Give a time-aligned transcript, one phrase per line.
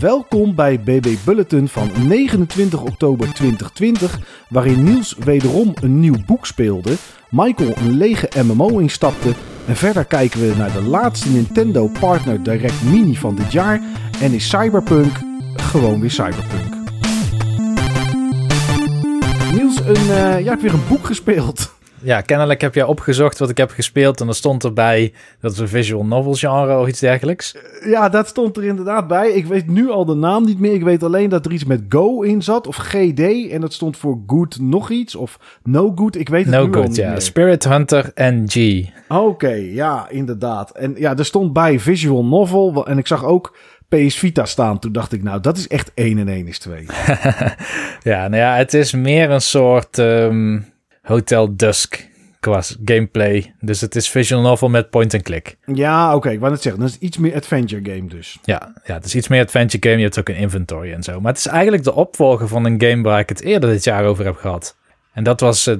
[0.00, 4.18] Welkom bij BB Bulletin van 29 oktober 2020,
[4.48, 6.94] waarin Niels wederom een nieuw boek speelde,
[7.30, 9.32] Michael een lege MMO instapte
[9.66, 13.82] en verder kijken we naar de laatste Nintendo Partner Direct Mini van dit jaar
[14.20, 15.12] en is Cyberpunk
[15.56, 16.74] gewoon weer Cyberpunk.
[19.52, 21.75] Niels, een, uh, jij hebt weer een boek gespeeld.
[22.06, 25.60] Ja, kennelijk heb jij opgezocht wat ik heb gespeeld en er stond erbij dat het
[25.60, 27.54] een visual novel genre of iets dergelijks.
[27.84, 29.30] Ja, dat stond er inderdaad bij.
[29.30, 30.74] Ik weet nu al de naam niet meer.
[30.74, 33.96] Ik weet alleen dat er iets met Go in zat of GD en dat stond
[33.96, 36.16] voor Good nog iets of No Good.
[36.16, 37.10] Ik weet het no nu good, al niet ja.
[37.10, 37.20] meer.
[37.20, 38.86] Spirit Hunter NG.
[39.08, 40.70] Oké, ja, inderdaad.
[40.70, 43.56] En ja, er stond bij visual novel en ik zag ook
[43.88, 44.78] PS Vita staan.
[44.78, 46.86] Toen dacht ik, nou, dat is echt 1 en 1 is 2.
[48.02, 50.58] ja, nou ja, het is meer een soort ehm,
[51.06, 52.08] Hotel Dusk
[52.40, 53.54] qua gameplay.
[53.60, 55.56] Dus het is visual novel met point-and-click.
[55.74, 58.38] Ja, oké, ik wou net zeggen, dat is iets meer adventure game dus.
[58.44, 59.96] Ja, ja, het is iets meer adventure game.
[59.96, 61.20] Je hebt ook een inventory en zo.
[61.20, 64.04] Maar het is eigenlijk de opvolger van een game waar ik het eerder dit jaar
[64.04, 64.76] over heb gehad.
[65.12, 65.74] En dat was, eh,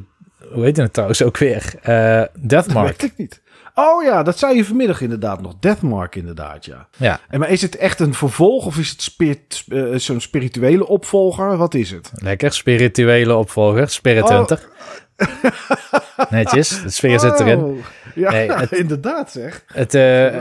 [0.52, 1.72] hoe heet het trouwens ook weer?
[1.82, 2.86] Dat Deathmark.
[2.86, 3.44] weet ik niet.
[3.74, 5.54] Oh ja, dat zei je vanmiddag inderdaad nog.
[5.60, 6.88] Deathmark inderdaad, ja.
[6.96, 10.86] Ja, En maar is het echt een vervolg of is het spirit- eh, zo'n spirituele
[10.86, 11.56] opvolger?
[11.56, 12.10] Wat is het?
[12.14, 12.52] lekker.
[12.52, 13.88] Spirituele opvolger.
[13.88, 14.28] Spirit Oh.
[14.30, 14.68] Hunter.
[16.30, 17.58] Netjes, de sfeer zit erin.
[17.58, 17.78] Oh,
[18.14, 19.64] Ja, Nee, het- inderdaad zeg.
[19.66, 20.34] Het, eh,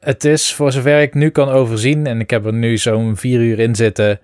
[0.00, 3.40] het is voor zover ik nu kan overzien, en ik heb er nu zo'n vier
[3.40, 4.20] uur in zitten,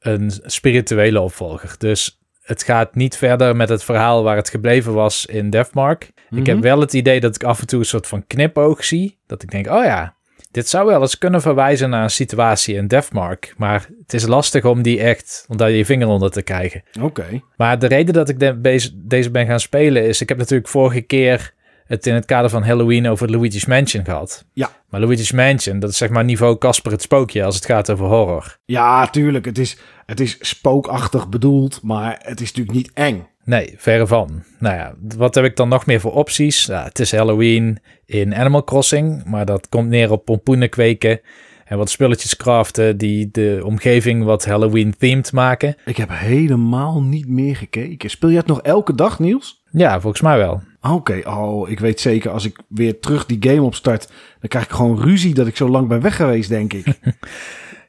[0.00, 1.74] een spirituele opvolger.
[1.78, 6.10] Dus het gaat niet verder met het verhaal waar het gebleven was in Deathmark.
[6.30, 6.64] Ik heb Mhm.
[6.64, 9.18] wel het idee dat ik af en toe een soort van knipoog zie.
[9.26, 10.14] Dat ik denk, oh ja,
[10.50, 13.54] dit zou wel eens kunnen verwijzen naar een situatie in Deathmark.
[13.56, 16.82] Maar het is lastig om die echt, om daar je vinger onder te krijgen.
[17.00, 17.24] Oké.
[17.56, 20.20] Maar de reden dat ik de- deze, deze ben gaan spelen is...
[20.20, 21.54] Ik heb natuurlijk vorige keer
[21.90, 24.44] het in het kader van Halloween over Luigi's Mansion gehad.
[24.52, 24.70] Ja.
[24.88, 28.06] Maar Luigi's Mansion, dat is zeg maar niveau Casper het Spookje als het gaat over
[28.06, 28.58] horror.
[28.64, 29.44] Ja, tuurlijk.
[29.44, 33.28] Het is, het is spookachtig bedoeld, maar het is natuurlijk niet eng.
[33.44, 34.42] Nee, verre van.
[34.58, 36.66] Nou ja, wat heb ik dan nog meer voor opties?
[36.66, 41.20] Het is Halloween in Animal Crossing, maar dat komt neer op pompoenen kweken...
[41.64, 45.76] En wat spulletjes craften die de omgeving wat Halloween-themed maken.
[45.84, 48.10] Ik heb helemaal niet meer gekeken.
[48.10, 49.59] Speel je het nog elke dag, Niels?
[49.70, 50.62] Ja, volgens mij wel.
[50.82, 54.08] Oké, oh, ik weet zeker als ik weer terug die game opstart,
[54.40, 56.86] dan krijg ik gewoon ruzie dat ik zo lang ben weg geweest, denk ik.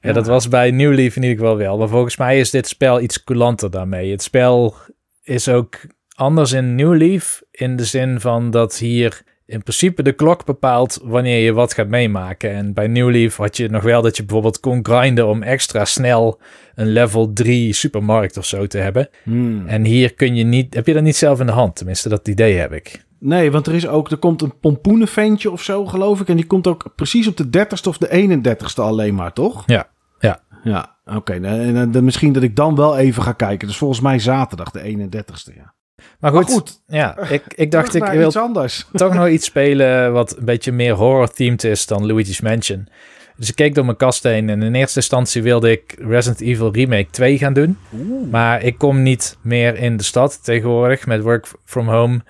[0.02, 1.78] Ja, dat was bij New Leaf in ieder geval wel.
[1.78, 4.12] Maar volgens mij is dit spel iets coulanter daarmee.
[4.12, 4.76] Het spel
[5.24, 5.80] is ook
[6.16, 7.42] anders in New Leaf.
[7.52, 11.88] In de zin van dat hier in principe de klok bepaalt wanneer je wat gaat
[11.88, 12.52] meemaken.
[12.52, 15.86] En bij New Leaf had je nog wel dat je bijvoorbeeld kon grinden om extra
[15.86, 16.40] snel
[16.76, 19.10] een level 3 supermarkt of zo te hebben.
[19.24, 19.68] Hmm.
[19.68, 21.76] En hier kun je niet, heb je dat niet zelf in de hand.
[21.76, 23.06] Tenminste, dat idee heb ik.
[23.20, 26.30] Nee, want er is ook, er komt een pompoenenventje of zo, geloof ik.
[26.30, 29.64] En die komt ook precies op de 30ste of de 31ste alleen maar, toch?
[29.66, 29.90] Ja,
[30.20, 30.40] ja.
[30.64, 31.40] Ja, oké.
[31.92, 33.68] dan misschien dat ik dan wel even ga kijken.
[33.68, 35.74] Dus volgens mij zaterdag, de 31ste, ja.
[36.20, 38.86] Maar goed, Maar goed, ja, ik, ik dacht ik wil anders.
[38.94, 42.88] toch nog iets spelen wat een beetje meer horror-themed is dan Luigi's Mansion.
[43.36, 46.72] Dus ik keek door mijn kast heen en in eerste instantie wilde ik Resident Evil
[46.72, 47.78] Remake 2 gaan doen.
[48.30, 52.22] Maar ik kom niet meer in de stad tegenwoordig met work from home.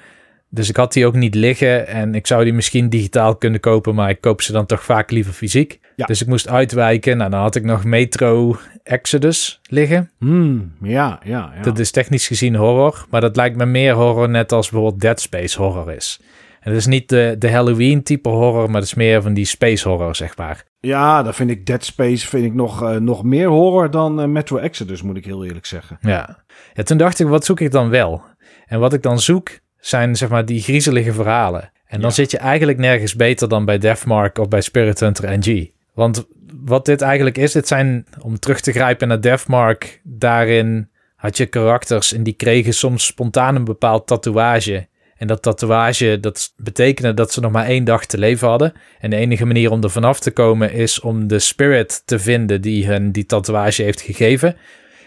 [0.54, 3.96] Dus ik had die ook niet liggen en ik zou die misschien digitaal kunnen kopen,
[3.96, 5.80] maar ik koop ze dan toch vaak liever fysiek.
[5.96, 6.06] Ja.
[6.06, 7.18] Dus ik moest uitwijken.
[7.18, 10.12] Nou, dan had ik nog Metro Exodus liggen.
[10.20, 11.62] Hmm, ja, ja, ja.
[11.62, 15.22] Dat is technisch gezien horror, maar dat lijkt me meer horror net als bijvoorbeeld Dead
[15.22, 16.22] Space horror is.
[16.60, 19.46] En dat is niet de, de Halloween type horror, maar dat is meer van die
[19.46, 20.64] space horror, zeg maar.
[20.80, 24.28] Ja, dan vind ik Dead Space vind ik nog, eh, nog meer horror dan eh,
[24.28, 25.98] Metro Exodus, moet ik heel eerlijk zeggen.
[26.02, 26.44] Ja.
[26.74, 28.24] ja, toen dacht ik, wat zoek ik dan wel?
[28.66, 29.50] En wat ik dan zoek,
[29.82, 31.72] zijn zeg maar die griezelige verhalen.
[31.86, 32.16] En dan Ja.
[32.16, 35.70] zit je eigenlijk nergens beter dan bij Deathmark of bij Spirit Hunter NG.
[35.94, 36.26] Want
[36.64, 41.46] wat dit eigenlijk is, dit zijn, om terug te grijpen naar Deathmark, daarin had je
[41.46, 44.88] karakters en die kregen soms spontaan een bepaald tatoeage.
[45.18, 48.74] En dat tatoeage, dat betekende dat ze nog maar één dag te leven hadden.
[49.00, 52.62] En de enige manier om er vanaf te komen is om de spirit te vinden
[52.62, 54.56] die hun die tatoeage heeft gegeven.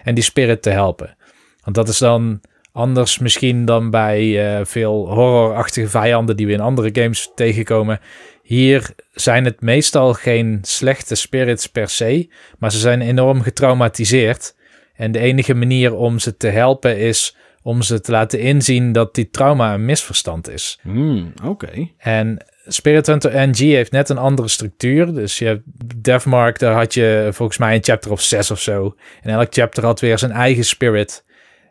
[0.05, 1.17] En die spirit te helpen.
[1.63, 2.41] Want dat is dan
[2.75, 8.01] anders misschien dan bij eh, veel horrorachtige vijanden die we in andere games tegenkomen.
[8.43, 12.29] Hier zijn het meestal geen slechte spirits per se,
[12.59, 14.55] maar ze zijn enorm getraumatiseerd.
[14.95, 19.15] En de enige manier om ze te helpen is om ze te laten inzien dat
[19.15, 20.79] die trauma een misverstand is.
[20.83, 21.89] Hmm, oké.
[21.99, 25.15] En Spirit Hunter NG heeft net een andere structuur.
[25.15, 25.63] Dus je hebt
[26.05, 28.97] Deathmark, daar had je volgens mij een chapter of zes of zo.
[29.23, 31.25] En elk chapter had weer zijn eigen spirit.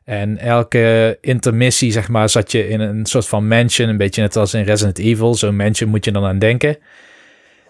[0.06, 3.90] En elke intermissie, zeg maar, zat je in een soort van mansion.
[3.90, 5.36] Een beetje net als in Resident Evil.
[5.36, 6.78] Zo'n mansion moet je dan aan denken.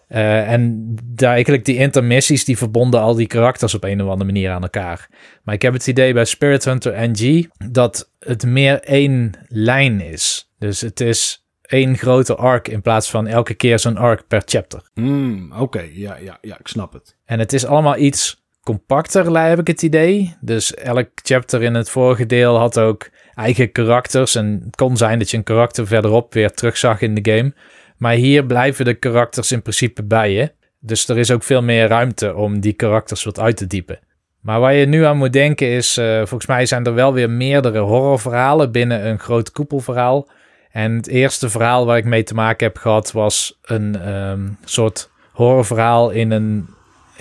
[0.10, 4.32] Uh, en daar eigenlijk die intermissies, die verbonden al die karakters op een of andere
[4.32, 5.08] manier aan elkaar.
[5.44, 10.50] Maar ik heb het idee bij Spirit Hunter NG dat het meer één lijn is.
[10.60, 14.90] Dus het is één grote arc in plaats van elke keer zo'n arc per chapter.
[14.94, 17.16] Mm, Oké, ja, ja, ja, ik snap het.
[17.26, 20.36] En het is allemaal iets compacter, heb ik het idee.
[20.42, 24.36] Dus elk chapter in het vorige deel had ook eigen karakters.
[24.36, 27.54] En het kon zijn dat je een karakter verderop weer terugzag in de game.
[27.98, 30.52] Maar hier blijven de karakters in principe bij je.
[30.80, 34.00] Dus er is ook veel meer ruimte om die karakters wat uit te diepen.
[34.42, 37.30] Maar waar je nu aan moet denken is, uh, volgens mij zijn er wel weer
[37.30, 40.30] meerdere horrorverhalen binnen een groot koepelverhaal.
[40.72, 45.10] En het eerste verhaal waar ik mee te maken heb gehad was een um, soort
[45.32, 46.70] horrorverhaal in een,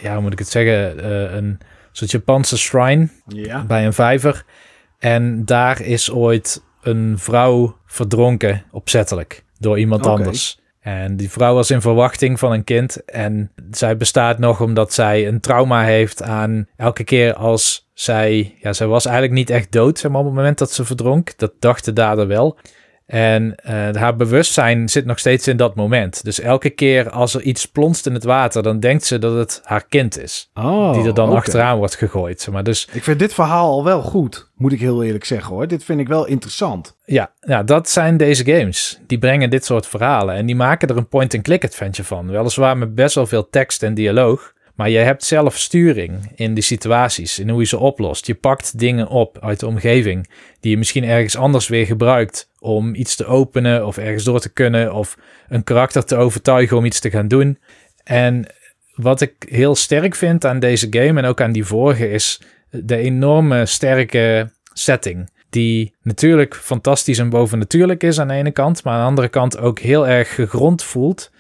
[0.03, 1.59] ja, hoe moet ik het zeggen, uh, een
[1.93, 3.65] soort Japanse shrine ja.
[3.65, 4.45] bij een vijver.
[4.99, 10.61] En daar is ooit een vrouw verdronken, opzettelijk, door iemand anders.
[10.81, 13.05] En die vrouw was in verwachting van een kind.
[13.05, 18.55] En zij bestaat nog omdat zij een trauma heeft aan elke keer als zij.
[18.61, 21.39] Ja, zij was eigenlijk niet echt dood zeg maar, op het moment dat ze verdronk.
[21.39, 22.59] Dat dacht de dader wel.
[23.13, 26.25] En uh, haar bewustzijn zit nog steeds in dat moment.
[26.25, 29.61] Dus elke keer als er iets plonst in het water, dan denkt ze dat het
[29.65, 30.51] haar kind is.
[30.55, 32.41] Oh, die er dan achteraan wordt gegooid.
[32.41, 32.65] Zeg maar.
[32.65, 35.69] Dus Ik vind dit verhaal al wel goed, moet ik heel eerlijk zeggen hoor.
[35.69, 36.97] Dit vind ik wel interessant.
[37.05, 39.01] Ja, ja, dat zijn deze games.
[39.07, 42.31] Die brengen dit soort verhalen en die maken er een point-and-click adventure van.
[42.31, 44.53] Weliswaar met best wel veel tekst en dialoog.
[44.75, 48.27] Maar je hebt zelf sturing in die situaties, in hoe je ze oplost.
[48.27, 50.29] Je pakt dingen op uit de omgeving
[50.61, 54.53] die je misschien ergens anders weer gebruikt om iets te openen of ergens door te
[54.53, 57.59] kunnen of een karakter te overtuigen om iets te gaan doen.
[58.05, 58.47] En
[58.95, 62.41] wat ik heel sterk vind aan deze game en ook aan die vorige is
[62.71, 68.95] de enorme sterke setting die natuurlijk fantastisch en bovennatuurlijk is aan de ene kant, maar
[68.95, 71.31] aan de andere kant ook heel erg gegrond voelt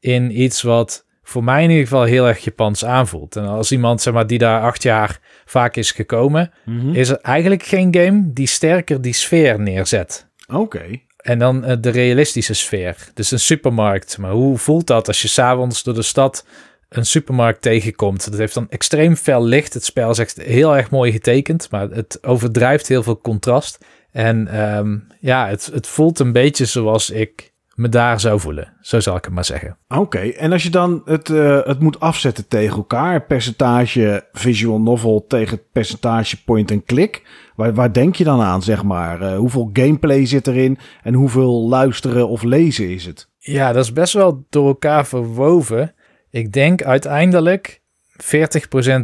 [0.00, 3.36] in iets wat voor mij in ieder geval heel erg Japans aanvoelt.
[3.36, 6.94] En als iemand zeg maar, die daar acht jaar vaak is gekomen, Mhm.
[6.94, 10.26] is er eigenlijk geen game die sterker die sfeer neerzet.
[10.52, 10.82] Oké.
[11.16, 12.96] En dan eh, de realistische sfeer.
[13.14, 14.18] Dus een supermarkt.
[14.18, 16.46] Maar hoe voelt dat als je s'avonds door de stad
[16.88, 18.30] een supermarkt tegenkomt?
[18.30, 19.74] Dat heeft dan extreem fel licht.
[19.74, 23.78] Het spel is echt heel erg mooi getekend, maar het overdrijft heel veel contrast.
[24.12, 27.49] En ehm, ja, het, het voelt een beetje zoals ik
[27.80, 28.72] me daar zou voelen.
[28.80, 29.76] Zo zal ik het maar zeggen.
[29.88, 35.24] Oké, en als je dan het, eh, het moet afzetten tegen elkaar, percentage visual novel
[35.28, 37.22] tegen het percentage point-and-click,
[37.56, 39.20] waar, waar denk je dan aan, zeg maar?
[39.22, 43.28] Eh, hoeveel gameplay zit erin en hoeveel luisteren of lezen is het?
[43.38, 45.94] Ja, dat is best wel door elkaar verwoven.
[46.30, 47.79] Ik denk uiteindelijk
[48.22, 48.26] 40%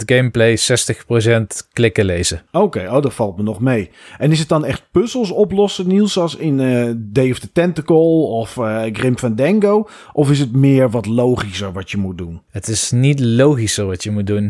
[0.07, 0.63] gameplay, 60%
[1.73, 2.43] klikken lezen.
[2.53, 3.91] Oké, oh, dat valt me nog mee.
[4.19, 8.27] En is het dan echt puzzels oplossen, Niels, zoals in eh Day of the Tentacle
[8.27, 9.89] of eh Grim Fandango?
[10.13, 12.43] Of is het meer wat logischer wat je moet doen?
[12.51, 14.45] Het is niet logischer wat je moet doen.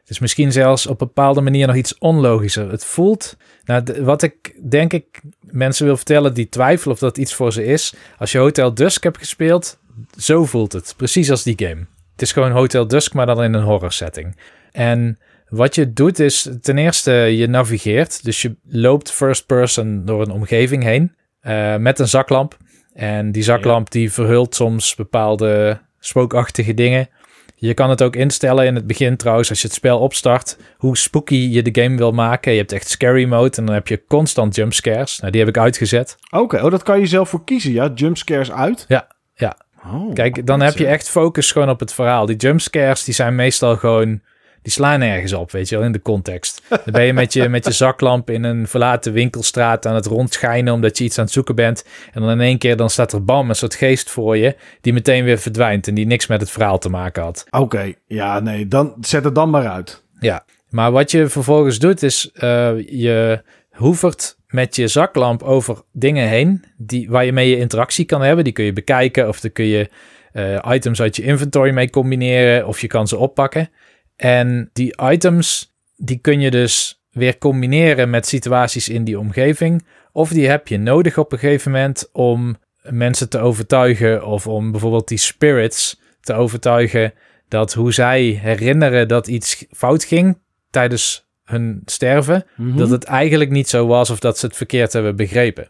[0.00, 2.70] Het is misschien zelfs op een bepaalde manier nog iets onlogischer.
[2.70, 7.34] Het voelt, nou, wat ik denk ik mensen wil vertellen die twijfelen of dat iets
[7.34, 7.94] voor ze is.
[8.18, 9.78] Als je Hotel Dusk hebt gespeeld,
[10.18, 10.94] zo voelt het.
[10.96, 11.86] Precies als die game.
[12.14, 14.36] Het is gewoon Hotel Dusk, maar dan in een horror setting.
[14.72, 15.18] En
[15.48, 18.24] wat je doet is ten eerste je navigeert.
[18.24, 22.56] Dus je loopt first person door een omgeving heen eh, met een zaklamp.
[22.92, 27.08] En die zaklamp die verhult soms bepaalde spookachtige dingen.
[27.56, 30.96] Je kan het ook instellen in het begin trouwens, als je het spel opstart, hoe
[30.96, 32.52] spooky je de game wil maken.
[32.52, 35.18] Je hebt echt scary mode en dan heb je constant jumpscares.
[35.18, 36.16] Nou, die heb ik uitgezet.
[36.30, 37.90] Oké, oh, dat kan je zelf voor kiezen, ja?
[37.94, 38.84] Jumpscares uit?
[38.88, 39.56] Ja, ja.
[39.92, 42.26] Oh, Kijk, dan heb je echt focus gewoon op het verhaal.
[42.26, 44.20] Die jumpscares, die zijn meestal gewoon...
[44.62, 46.62] Die slaan nergens op, weet je wel, in de context.
[46.68, 50.74] Dan ben je met je, met je zaklamp in een verlaten winkelstraat aan het rondschijnen...
[50.74, 51.84] omdat je iets aan het zoeken bent.
[52.12, 54.56] En dan in één keer dan staat er bam, een soort geest voor je...
[54.80, 57.46] die meteen weer verdwijnt en die niks met het verhaal te maken had.
[57.50, 60.02] Oké, ja, nee, dan zet het dan maar uit.
[60.20, 62.30] Ja, maar wat je vervolgens doet is...
[62.34, 63.42] eh, je
[63.74, 66.64] hoevert met je zaklamp over dingen heen...
[66.76, 68.44] Die, waar je interactie kan hebben.
[68.44, 69.90] Die kun je bekijken of dan kun je
[70.32, 72.66] eh, items uit je inventory mee combineren...
[72.66, 73.70] of je kan ze oppakken.
[74.16, 79.84] En die items, die kun je dus weer combineren met situaties in die omgeving.
[80.12, 84.26] Of die heb je nodig op een gegeven moment om mensen te overtuigen.
[84.26, 87.12] Of om bijvoorbeeld die spirits te overtuigen
[87.48, 90.38] dat hoe zij herinneren dat iets fout ging
[90.70, 92.76] tijdens hun sterven, Mhm.
[92.76, 95.68] dat het eigenlijk niet zo was of dat ze het verkeerd hebben begrepen.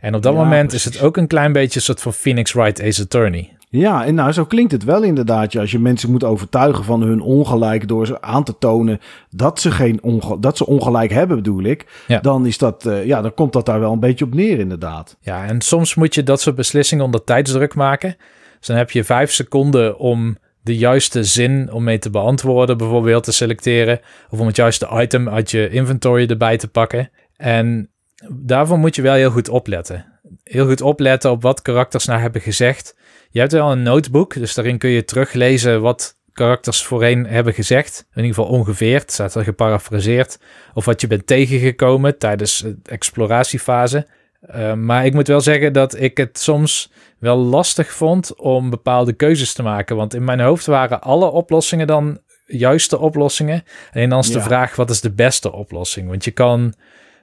[0.00, 2.52] En op dat Ja, moment is het ook een klein beetje een soort van Phoenix
[2.52, 3.56] Wright Ace Attorney.
[3.68, 5.52] Ja, en nou, zo klinkt het wel inderdaad.
[5.52, 9.00] Ja, als je mensen moet overtuigen van hun ongelijk door ze aan te tonen
[9.30, 11.86] dat ze, geen onge dat ze ongelijk hebben, bedoel ik.
[12.06, 12.20] Ja.
[12.20, 15.16] Dan, is dat, eh, ja, dan komt dat daar wel een beetje op neer, inderdaad.
[15.20, 18.16] Ja, en soms moet je dat soort beslissingen onder tijdsdruk maken.
[18.58, 23.24] Dus dan heb je vijf seconden om de juiste zin om mee te beantwoorden, bijvoorbeeld
[23.24, 24.00] te selecteren.
[24.30, 27.10] Of om het juiste item uit je inventory erbij te pakken.
[27.36, 27.90] En
[28.28, 30.04] daarvoor moet je wel heel goed opletten.
[30.44, 32.96] Heel goed opletten op wat karakters nou hebben gezegd.
[33.30, 38.06] Je hebt wel een notebook, dus daarin kun je teruglezen wat karakters voorheen hebben gezegd.
[38.14, 40.38] In ieder geval ongeveer, het staat er geparafraseerd.
[40.74, 44.06] Of wat je bent tegengekomen tijdens de exploratiefase.
[44.54, 46.92] Uh, maar ik moet wel zeggen dat ik het soms
[47.22, 49.96] wel lastig vond om bepaalde keuzes te maken.
[49.96, 53.62] Want in mijn hoofd waren alle oplossingen dan juiste oplossingen.
[53.92, 56.08] En dan is de vraag, wat is de beste oplossing?
[56.08, 56.74] Want je kan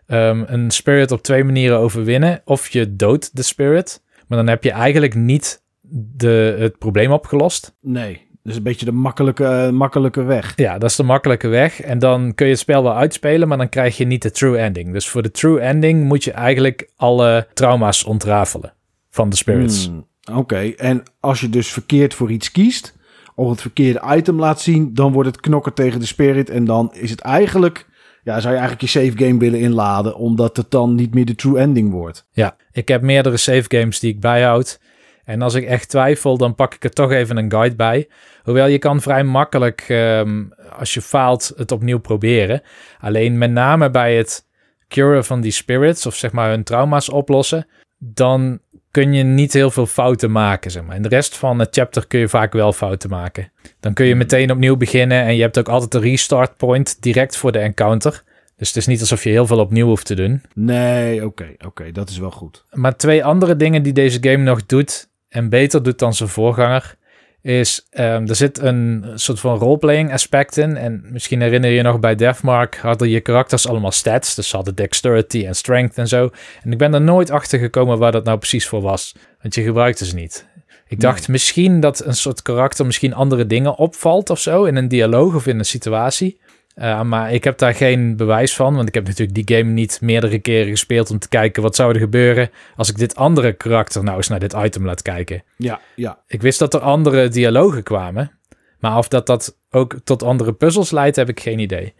[0.08, 2.42] um, een spirit op twee manieren overwinnen.
[2.46, 4.04] Of je doodt de spirit.
[4.28, 7.76] Maar dan heb je eigenlijk niet de, het probleem opgelost.
[7.82, 10.54] Nee, dus een beetje de makkelijke, makkelijke weg.
[10.56, 11.82] Ja, dat is de makkelijke weg.
[11.82, 14.58] En dan kun je het spel wel uitspelen, maar dan krijg je niet de true
[14.58, 14.94] ending.
[14.94, 18.78] Dus voor de true ending moet je eigenlijk alle trauma's ontrafelen
[19.10, 19.86] van de spirits.
[19.86, 22.98] Hmm, Oké, en als je dus verkeerd voor iets kiest,
[23.36, 26.50] of het verkeerde item laat zien, dan wordt het knokken tegen de spirit.
[26.50, 27.88] En dan is het eigenlijk,
[28.24, 31.36] ja, zou je eigenlijk je save game willen inladen, omdat het dan niet meer de
[31.36, 32.28] true ending wordt.
[32.32, 34.80] Ja, ik heb meerdere save games die ik bijhoud.
[35.24, 38.10] En als ik echt twijfel, dan pak ik er toch even een guide bij.
[38.44, 40.44] Hoewel je kan vrij makkelijk, ehm,
[40.80, 42.62] als je faalt, het opnieuw proberen.
[43.00, 44.46] Alleen met name bij het
[44.88, 48.60] curen van die spirits, of zeg maar hun trauma's oplossen, dan
[48.92, 50.72] kun je niet heel veel fouten maken.
[50.72, 50.96] Zeg maar.
[50.96, 53.52] In de rest van het chapter kun je vaak wel fouten maken.
[53.80, 57.38] Dan kun je meteen opnieuw beginnen en je hebt ook altijd een restart point direct
[57.38, 58.24] voor de encounter.
[58.56, 60.42] Dus het is niet alsof je heel veel opnieuw hoeft te doen.
[60.54, 62.64] Nee, oké, oké, dat is wel goed.
[62.72, 66.96] Maar twee andere dingen die deze game nog doet, en beter doet dan zijn voorganger,
[67.42, 70.78] is um, er zit een soort van roleplaying aspect in.
[70.78, 74.36] En misschien herinner je je nog bij Deathmark hadden je karakters allemaal stats.
[74.36, 76.30] Dus ze hadden dexterity en strength en zo.
[76.64, 79.16] En ik ben er nooit achter gekomen waar dat nou precies voor was.
[79.42, 80.48] Want je gebruikte ze niet.
[80.88, 84.88] Ik dacht misschien dat een soort karakter misschien andere dingen opvalt of zo in een
[84.88, 86.40] dialoog of in een situatie.
[86.80, 90.02] Uh, maar ik heb daar geen bewijs van, want ik heb natuurlijk die game niet
[90.02, 94.04] meerdere keren gespeeld om te kijken wat zou er gebeuren als ik dit andere karakter
[94.04, 95.44] nou eens naar dit item laat kijken.
[95.56, 96.20] Ja, ja.
[96.28, 98.32] Ik wist dat er andere dialogen kwamen,
[98.80, 101.94] maar of dat dat ook tot andere puzzels leidt, heb ik geen idee.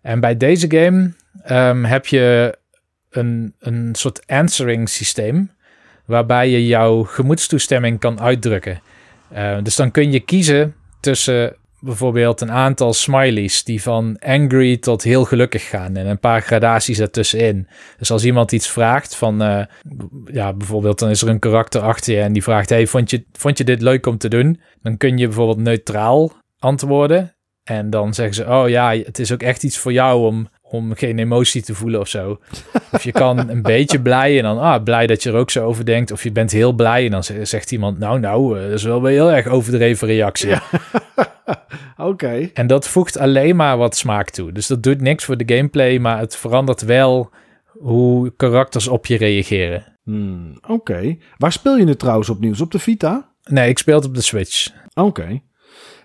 [0.00, 1.12] En bij deze game
[1.50, 2.58] um, heb je
[3.10, 5.50] een, een soort answering systeem,
[6.04, 8.80] waarbij je jouw gemoedstoestemming kan uitdrukken.
[9.32, 15.02] Uh, dus dan kun je kiezen tussen bijvoorbeeld een aantal smileys die van angry tot
[15.02, 17.68] heel gelukkig gaan en een paar gradaties ertussenin.
[17.98, 19.64] Dus als iemand iets vraagt van, uh,
[20.24, 23.24] ja, bijvoorbeeld dan is er een karakter achter je en die vraagt, hey, vond je,
[23.32, 24.60] vond je dit leuk om te doen?
[24.82, 27.34] Dan kun je bijvoorbeeld neutraal antwoorden
[27.64, 30.94] en dan zeggen ze, oh ja, het is ook echt iets voor jou om om
[30.94, 32.38] geen emotie te voelen of zo.
[32.92, 35.64] Of je kan een beetje blij en dan, ah, blij dat je er ook zo
[35.64, 36.10] over denkt.
[36.10, 38.98] Of je bent heel blij en dan zegt iemand, nou, nou, eh, dat is wel
[38.98, 40.48] een heel erg overdreven reactie.
[40.48, 40.62] Ja.
[42.10, 42.50] Oké.
[42.54, 44.52] En dat voegt alleen maar wat smaak toe.
[44.52, 47.30] Dus dat doet niks voor de gameplay, maar het verandert wel
[47.66, 49.84] hoe karakters op je reageren.
[50.04, 51.16] Hmm, Oké.
[51.38, 52.54] Waar speel je het trouwens opnieuw?
[52.60, 53.30] Op de Vita?
[53.44, 54.70] Nee, ik speel het op de Switch.
[54.94, 55.40] Oké.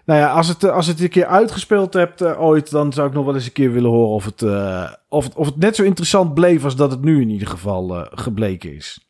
[0.07, 3.13] Nou ja, als het, als het een keer uitgespeeld hebt uh, ooit, dan zou ik
[3.13, 5.83] nog wel eens een keer willen horen of het, uh, of, of het net zo
[5.83, 9.09] interessant bleef als dat het nu in ieder geval gebleken is.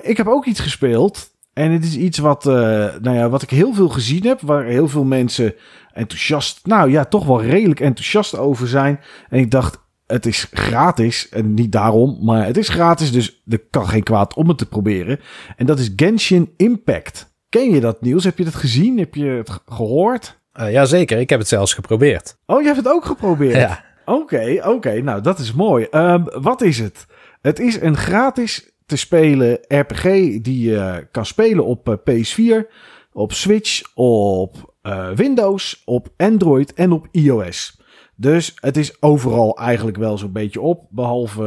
[0.00, 1.32] ik heb ook iets gespeeld.
[1.52, 4.88] En het is iets wat, nou ja, wat ik heel veel gezien heb, waar heel
[4.88, 5.54] veel mensen
[5.92, 9.00] enthousiast, nou ja, toch wel redelijk enthousiast over zijn.
[9.28, 11.28] En ik dacht, het is gratis.
[11.28, 14.66] En niet daarom, maar het is gratis, dus er kan geen kwaad om het te
[14.66, 15.20] proberen.
[15.56, 17.33] En dat is Genshin Impact.
[17.54, 18.24] Ken je dat nieuws?
[18.24, 18.98] Heb je dat gezien?
[18.98, 20.38] Heb je het gehoord?
[20.60, 22.36] Uh, Jazeker, ik heb het zelfs geprobeerd.
[22.46, 23.54] Oh, je hebt het ook geprobeerd?
[23.54, 23.84] Ja.
[24.04, 25.02] Oké, oké.
[25.02, 25.86] Nou, dat is mooi.
[25.90, 27.06] Um, wat is het?
[27.40, 30.02] Het is een gratis te spelen RPG
[30.40, 32.70] die je kan spelen op uh, PS4,
[33.12, 37.80] op Switch, op uh, Windows, op Android en op iOS.
[38.16, 41.42] Dus het is overal eigenlijk wel zo'n beetje op, behalve...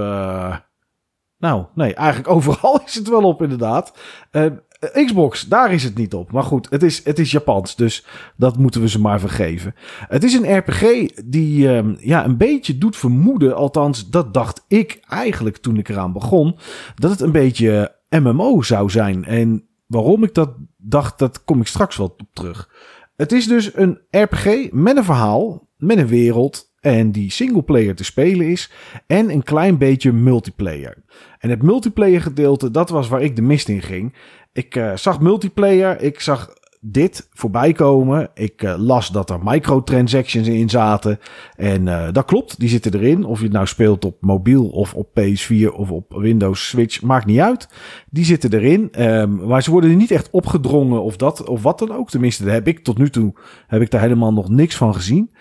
[1.37, 3.97] nou, nee, eigenlijk overal is het wel op inderdaad.
[4.31, 6.31] Uh, eh, Xbox, daar is het niet op.
[6.31, 8.05] Maar goed, het is, het is Japans, dus
[8.35, 9.75] dat moeten we ze maar vergeven.
[10.07, 14.99] Het is een RPG die um, ja, een beetje doet vermoeden, althans dat dacht ik
[15.07, 16.57] eigenlijk toen ik eraan begon,
[16.95, 19.25] dat het een beetje MMO zou zijn.
[19.25, 22.69] En waarom ik dat dacht, dat kom ik straks wel op terug.
[23.15, 28.03] Het is dus een RPG met een verhaal, met een wereld en die singleplayer te
[28.03, 28.71] spelen is
[29.07, 31.03] en een klein beetje multiplayer.
[31.39, 34.13] En het multiplayer gedeelte, dat was waar ik de mist in ging.
[34.53, 38.29] Ik uh, zag multiplayer, ik zag dit voorbij komen.
[38.33, 41.19] Ik uh, las dat er microtransactions in zaten.
[41.55, 43.25] En uh, dat klopt, die zitten erin.
[43.25, 47.25] Of je het nou speelt op mobiel of op PS4 of op Windows Switch, maakt
[47.25, 47.67] niet uit.
[48.09, 49.03] Die zitten erin.
[49.03, 52.09] Um, maar ze worden er niet echt opgedrongen of dat of wat dan ook.
[52.09, 53.33] Tenminste, daar heb ik tot nu toe
[53.67, 55.31] heb ik daar helemaal nog niks van gezien.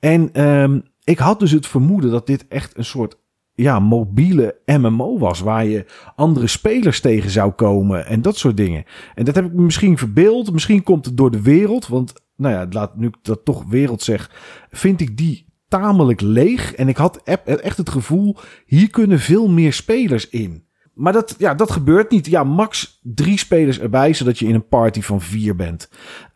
[0.00, 3.16] En um, ik had dus het vermoeden dat dit echt een soort
[3.54, 5.40] ja, mobiele MMO was.
[5.40, 8.84] Waar je andere spelers tegen zou komen en dat soort dingen.
[9.14, 10.52] En dat heb ik misschien verbeeld.
[10.52, 11.88] Misschien komt het door de wereld.
[11.88, 14.30] Want nou ja, laat nu ik dat toch wereld zeg.
[14.70, 16.74] Vind ik die tamelijk leeg.
[16.74, 20.64] En ik had echt het gevoel, hier kunnen veel meer spelers in.
[20.94, 22.26] Maar dat, ja, dat gebeurt niet.
[22.26, 25.90] Ja, max drie spelers erbij, zodat je in een party van vier bent.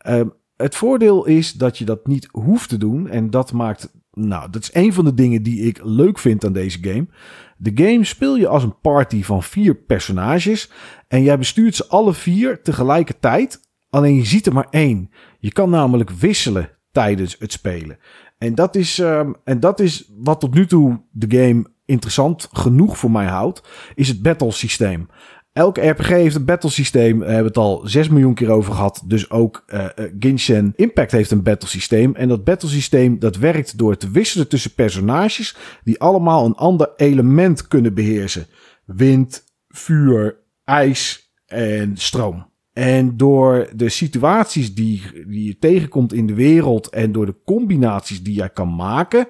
[0.09, 0.21] Uh,
[0.57, 3.09] het voordeel is dat je dat niet hoeft te doen.
[3.09, 6.53] En dat maakt nou, dat is een van de dingen die ik leuk vind aan
[6.53, 7.07] deze game.
[7.57, 10.71] De game speel je als een party van vier personages.
[11.09, 13.61] En jij bestuurt ze alle vier tegelijkertijd.
[13.91, 15.11] Alleen je ziet er maar één.
[15.39, 17.99] Je kan namelijk wisselen tijdens het spelen.
[18.39, 22.99] En dat is, um, en dat is wat tot nu toe de game interessant genoeg
[22.99, 23.63] voor mij houdt.
[23.95, 25.09] Is het battle systeem.
[25.57, 27.19] Elke RPG heeft een battle systeem.
[27.19, 29.03] Daar hebben we het al 6 miljoen keer over gehad.
[29.07, 29.87] Dus ook uh,
[30.19, 32.15] Genshin Impact heeft een battle systeem.
[32.15, 36.93] En dat battle systeem dat werkt door te wisselen tussen personages die allemaal een ander
[36.97, 38.47] element kunnen beheersen.
[38.85, 42.47] Wind, vuur, ijs en stroom.
[42.73, 48.23] En door de situaties die, die je tegenkomt in de wereld en door de combinaties
[48.23, 49.29] die jij kan maken,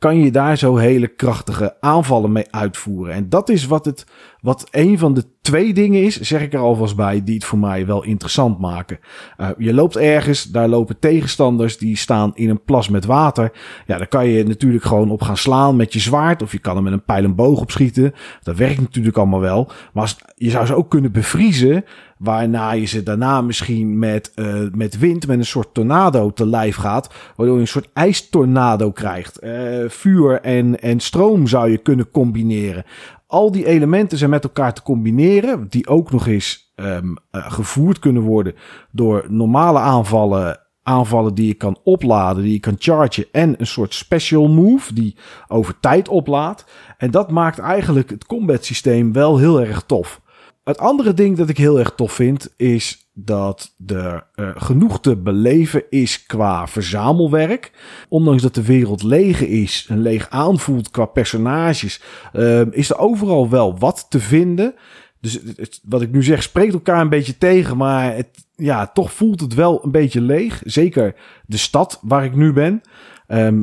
[0.00, 3.14] kan je daar zo hele krachtige aanvallen mee uitvoeren.
[3.14, 4.06] En dat is wat het,
[4.40, 7.58] wat een van de twee dingen is, zeg ik er alvast bij, die het voor
[7.58, 8.98] mij wel interessant maken.
[9.38, 13.52] Uh, je loopt ergens, daar lopen tegenstanders die staan in een plas met water.
[13.86, 16.76] Ja, daar kan je natuurlijk gewoon op gaan slaan met je zwaard, of je kan
[16.76, 18.14] er met een pijl en boog op schieten.
[18.42, 19.70] Dat werkt natuurlijk allemaal wel.
[19.92, 21.84] Maar je zou ze ook kunnen bevriezen,
[22.20, 26.76] waarna je ze daarna misschien met, uh, met wind, met een soort tornado te lijf
[26.76, 29.44] gaat, waardoor je een soort ijstornado krijgt.
[29.44, 32.84] Uh, vuur en, en stroom zou je kunnen combineren
[33.30, 38.22] al die elementen zijn met elkaar te combineren, die ook nog eens um, gevoerd kunnen
[38.22, 38.54] worden
[38.90, 43.94] door normale aanvallen, aanvallen die je kan opladen, die je kan chargen en een soort
[43.94, 45.16] special move die
[45.48, 46.64] over tijd oplaadt.
[46.98, 50.20] En dat maakt eigenlijk het combat systeem wel heel erg tof.
[50.64, 55.16] Het andere ding dat ik heel erg tof vind is dat er uh, genoeg te
[55.16, 57.72] beleven is qua verzamelwerk.
[58.08, 63.48] Ondanks dat de wereld leeg is en leeg aanvoelt qua personages, uh, is er overal
[63.48, 64.74] wel wat te vinden.
[65.20, 65.40] Dus
[65.82, 69.54] wat ik nu zeg spreekt elkaar een beetje tegen, maar het, ja, toch voelt het
[69.54, 70.62] wel een beetje leeg.
[70.64, 71.14] Zeker
[71.46, 72.82] de stad waar ik nu ben.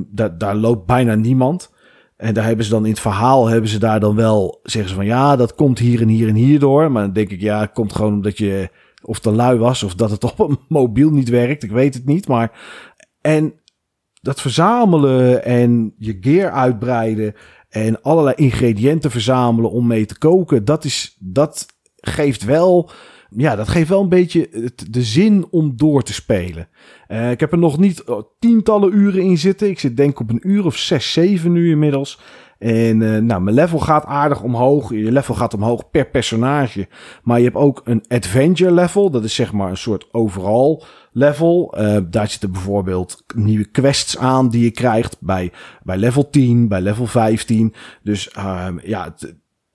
[0.07, 1.71] Daar, daar loopt bijna niemand.
[2.17, 4.95] En daar hebben ze dan in het verhaal, hebben ze daar dan wel, zeggen ze
[4.95, 6.91] van ja, dat komt hier en hier en hier door.
[6.91, 8.69] Maar dan denk ik, ja, het komt gewoon omdat je
[9.01, 11.63] of te lui was of dat het op een mobiel niet werkt.
[11.63, 12.27] Ik weet het niet.
[12.27, 12.51] Maar
[13.21, 13.53] en
[14.21, 17.33] dat verzamelen en je gear uitbreiden
[17.69, 22.91] en allerlei ingrediënten verzamelen om mee te koken, dat is dat geeft wel
[23.29, 26.67] ja, dat geeft wel een beetje de zin om door te spelen.
[27.07, 28.03] Uh, ik heb er nog niet
[28.39, 29.69] tientallen uren in zitten.
[29.69, 32.19] Ik zit denk ik op een uur of zes, zeven nu inmiddels.
[32.57, 34.89] En uh, nou, mijn level gaat aardig omhoog.
[34.89, 36.87] Je level gaat omhoog per personage.
[37.23, 39.09] Maar je hebt ook een adventure level.
[39.09, 41.77] Dat is zeg maar een soort overal level.
[41.77, 45.51] Uh, daar zitten bijvoorbeeld nieuwe quests aan die je krijgt bij,
[45.83, 47.73] bij level 10, bij level 15.
[48.03, 49.15] Dus uh, ja,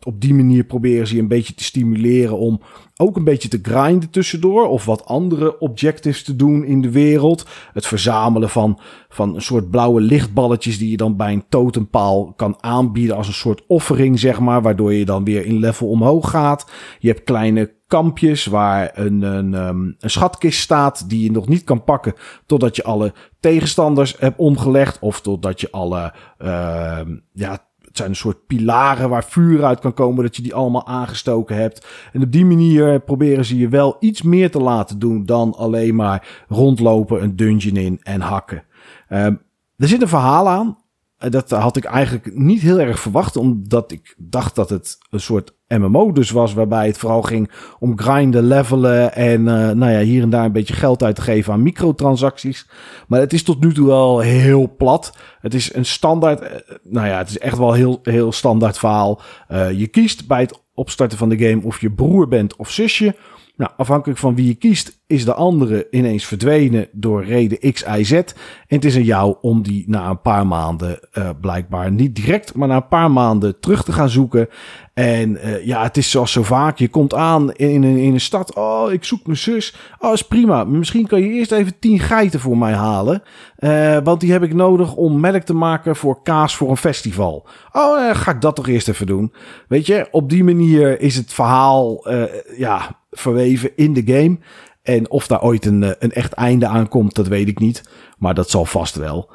[0.06, 2.60] op die manier proberen ze je een beetje te stimuleren om
[2.96, 4.66] ook een beetje te grinden tussendoor.
[4.66, 7.46] Of wat andere objectives te doen in de wereld.
[7.72, 12.56] Het verzamelen van, van een soort blauwe lichtballetjes die je dan bij een totempaal kan
[12.60, 14.62] aanbieden als een soort offering, zeg maar.
[14.62, 16.70] Waardoor je dan weer in level omhoog gaat.
[16.98, 21.64] Je hebt kleine kampjes waar een, een, um, een schatkist staat die je nog niet
[21.64, 22.14] kan pakken
[22.46, 24.98] totdat je alle tegenstanders hebt omgelegd.
[24.98, 27.00] Of totdat je alle uh,
[27.32, 30.86] ja, het zijn een soort pilaren waar vuur uit kan komen, dat je die allemaal
[30.86, 31.86] aangestoken hebt.
[32.12, 35.94] En op die manier proberen ze je wel iets meer te laten doen dan alleen
[35.94, 38.64] maar rondlopen, een dungeon in en hakken.
[39.08, 39.42] Um,
[39.76, 40.78] er zit een verhaal aan.
[41.18, 45.54] Dat had ik eigenlijk niet heel erg verwacht, omdat ik dacht dat het een soort
[45.78, 50.22] MMO dus was, waarbij het vooral ging om grinden, levelen en uh, nou ja, hier
[50.22, 52.68] en daar een beetje geld uit te geven aan microtransacties.
[53.08, 55.16] Maar het is tot nu toe wel heel plat.
[55.40, 56.48] Het is een standaard, uh,
[56.82, 59.20] nou ja, het is echt wel heel, heel standaard verhaal.
[59.50, 63.14] Uh, je kiest bij het opstarten van de game of je broer bent of zusje.
[63.56, 68.02] Nou, afhankelijk van wie je kiest, is de andere ineens verdwenen door reden X, Y,
[68.04, 68.12] Z.
[68.12, 68.24] En
[68.66, 72.68] het is aan jou om die na een paar maanden, uh, blijkbaar niet direct, maar
[72.68, 74.48] na een paar maanden terug te gaan zoeken.
[74.94, 76.78] En uh, ja, het is zoals zo vaak.
[76.78, 78.54] Je komt aan in, in, in een stad.
[78.54, 79.76] Oh, ik zoek mijn zus.
[79.98, 80.64] Oh, is prima.
[80.64, 83.22] Misschien kan je eerst even tien geiten voor mij halen.
[83.58, 87.46] Uh, want die heb ik nodig om melk te maken voor kaas voor een festival.
[87.72, 89.32] Oh, ga ik dat toch eerst even doen.
[89.68, 92.08] Weet je, op die manier is het verhaal
[92.56, 94.38] ja, verweven in de game.
[94.82, 97.82] En of daar ooit een, een echt einde aan komt, dat weet ik niet.
[98.18, 99.30] Maar dat zal vast wel.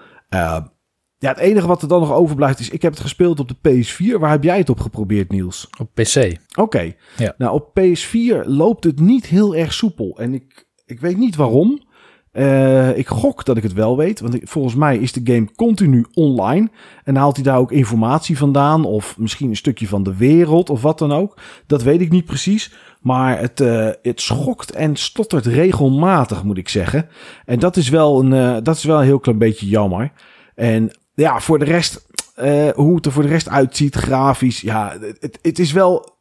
[1.19, 3.55] Ja, het enige wat er dan nog overblijft is, ik heb het gespeeld op de
[3.69, 4.19] PS4.
[4.19, 5.69] Waar heb jij het op geprobeerd, Niels?
[5.79, 6.37] Op PC.
[6.55, 6.93] Oké.
[7.17, 7.33] Ja.
[7.37, 10.17] Nou, op PS4 loopt het niet heel erg soepel.
[10.19, 11.85] En ik, ik weet niet waarom.
[12.33, 16.05] Uh, ik gok dat ik het wel weet, want volgens mij is de game continu
[16.13, 16.69] online.
[17.03, 20.81] En haalt hij daar ook informatie vandaan, of misschien een stukje van de wereld, of
[20.81, 21.37] wat dan ook.
[21.67, 22.73] Dat weet ik niet precies.
[23.01, 27.09] Maar het, uh, het schokt en stottert regelmatig, moet ik zeggen.
[27.45, 30.11] En dat is wel een, uh, dat is wel een heel klein beetje jammer.
[30.55, 32.07] En ja, voor de rest,
[32.39, 34.61] uh, hoe het er voor de rest uitziet, grafisch.
[34.61, 36.16] Ja, het, het is wel.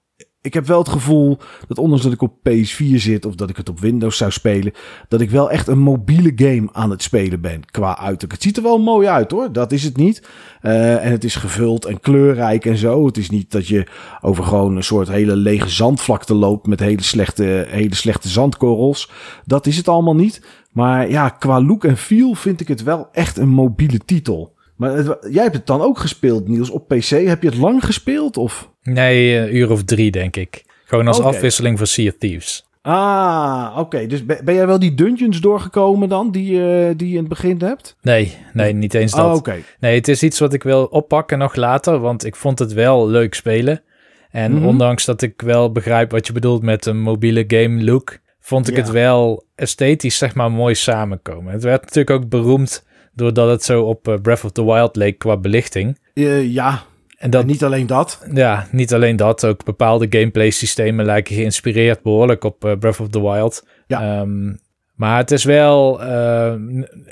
[0.47, 3.57] Ik heb wel het gevoel dat ondanks dat ik op PS4 zit of dat ik
[3.57, 4.73] het op Windows zou spelen,
[5.09, 8.33] dat ik wel echt een mobiele game aan het spelen ben qua uiterlijk.
[8.33, 10.29] Het ziet er wel mooi uit hoor, dat is het niet.
[10.63, 13.07] Uh, en het is gevuld en kleurrijk en zo.
[13.07, 13.87] Het is niet dat je
[14.21, 19.11] over gewoon een soort hele lege zandvlakte loopt met hele slechte, hele slechte zandkorrels.
[19.45, 20.47] Dat is het allemaal niet.
[20.73, 24.56] Maar ja, qua look en feel vind ik het wel echt een mobiele titel.
[24.77, 27.09] Maar jij hebt het dan ook gespeeld, Niels, op PC.
[27.09, 28.37] Heb je het lang gespeeld?
[28.37, 28.71] Of?
[28.83, 30.65] Nee, een uur of drie, denk ik.
[30.85, 32.67] Gewoon als afwisseling van Sea of Thieves.
[32.83, 34.07] Ah, oké.
[34.07, 37.59] Dus ben, jij wel die dungeons doorgekomen dan, die, uh, die je in het begin
[37.59, 37.97] hebt?
[38.03, 39.27] Nee, nee, niet eens dat.
[39.27, 39.57] Oh, oké.
[39.81, 43.09] Nee, het is iets wat ik wil oppakken nog later, want ik vond het wel
[43.09, 43.83] leuk spelen.
[44.31, 44.67] En mm -hmm.
[44.67, 48.77] ondanks dat ik wel begrijp wat je bedoelt met een mobiele game look, vond ik
[48.77, 51.53] het wel esthetisch, zeg maar, mooi samenkomen.
[51.53, 52.85] Het werd natuurlijk ook beroemd
[53.17, 55.99] doordat het zo op eh, Breath of the Wild leek qua belichting.
[56.15, 56.83] Uh, ja,
[57.19, 58.23] en, dat, niet alleen dat.
[58.33, 59.45] Ja, niet alleen dat.
[59.45, 63.67] Ook bepaalde gameplay systemen lijken geïnspireerd behoorlijk op uh, Breath of the Wild.
[63.87, 64.21] Ja.
[64.21, 64.59] Um,
[64.95, 66.03] maar het is wel...
[66.03, 66.55] Uh,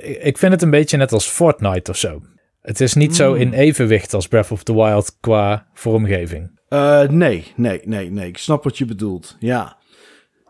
[0.03, 2.23] ik vind het een beetje net als Fortnite of zo.
[2.61, 3.15] Het is niet mm.
[3.15, 6.51] zo in evenwicht als Breath of the Wild qua vormgeving.
[6.69, 8.29] Uh, nee, nee, nee, nee.
[8.29, 9.37] Ik snap wat je bedoelt.
[9.39, 9.77] Ja.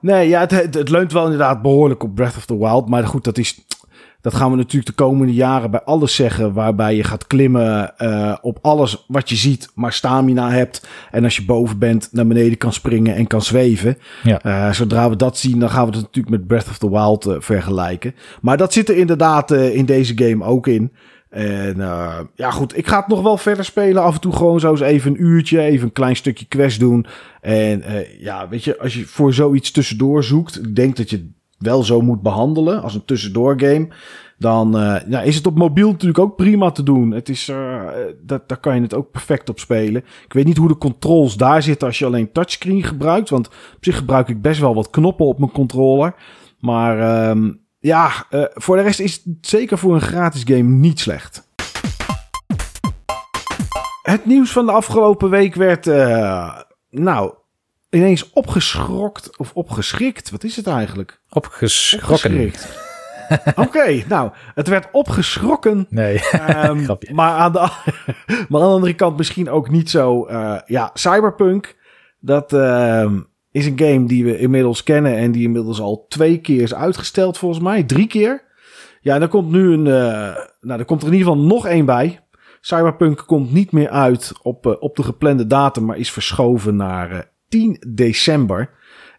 [0.01, 2.89] Nee, ja, het, het, het, leunt wel inderdaad behoorlijk op Breath of the Wild.
[2.89, 3.67] Maar goed, dat is.
[4.25, 6.53] Dat gaan we natuurlijk de komende jaren bij alles zeggen.
[6.53, 10.87] Waarbij je gaat klimmen uh, op alles wat je ziet, maar stamina hebt.
[11.11, 13.99] En als je boven bent, naar beneden kan springen en kan zweven.
[14.23, 14.45] Ja.
[14.47, 17.27] Uh, zodra we dat zien, dan gaan we het natuurlijk met Breath of the Wild
[17.27, 18.15] uh, vergelijken.
[18.41, 20.93] Maar dat zit er inderdaad in deze game ook in.
[21.31, 24.03] En uh, ja, goed, ik ga het nog wel verder spelen.
[24.03, 27.07] Af en toe gewoon zo eens even een uurtje, even een klein stukje quest doen.
[27.41, 31.31] En uh, ja, weet je, als je voor zoiets tussendoor zoekt, ik denk dat je
[31.59, 33.89] wel zo moet behandelen als een tussendoor game.
[34.39, 34.71] Dan
[35.09, 37.11] ja, is het op mobiel natuurlijk ook prima te doen.
[37.11, 37.53] Het is,
[38.23, 40.05] dat, daar kan je het ook perfect op spelen.
[40.25, 43.31] Ik weet niet hoe de controls daar zitten als je alleen touchscreen gebruikt.
[43.31, 46.15] Want op zich gebruik ik best wel wat knoppen op mijn controller.
[46.59, 51.01] Maar um, ja, uh, voor de rest is het zeker voor een gratis game niet
[51.01, 51.49] slecht.
[54.03, 55.87] Het nieuws van de afgelopen week werd,
[56.91, 57.35] nou,
[57.95, 60.31] ineens opgeschrokt of opgeschrikt.
[60.31, 61.21] Wat is het eigenlijk?
[61.31, 62.53] Opgeschrokken.
[63.29, 65.87] Oké, okay, nou, het werd opgeschrokken.
[65.91, 66.21] Nee,
[66.67, 67.59] um, maar, aan de,
[68.49, 70.29] maar aan de andere kant misschien ook niet zo.
[70.29, 71.77] Uh, ja, Cyberpunk,
[72.21, 72.53] dat...
[72.53, 73.13] Uh,
[73.55, 77.39] is een game die we inmiddels kennen en die inmiddels al twee keer is uitgesteld
[77.39, 77.83] volgens mij.
[77.83, 78.43] Drie keer.
[79.01, 81.67] Ja, en er komt nu een, uh, nou, er komt er in ieder geval nog
[81.67, 82.21] één bij.
[82.61, 87.31] Cyberpunk komt niet meer uit op, uh, op de geplande datum, maar is verschoven naar
[87.49, 88.71] 10 december.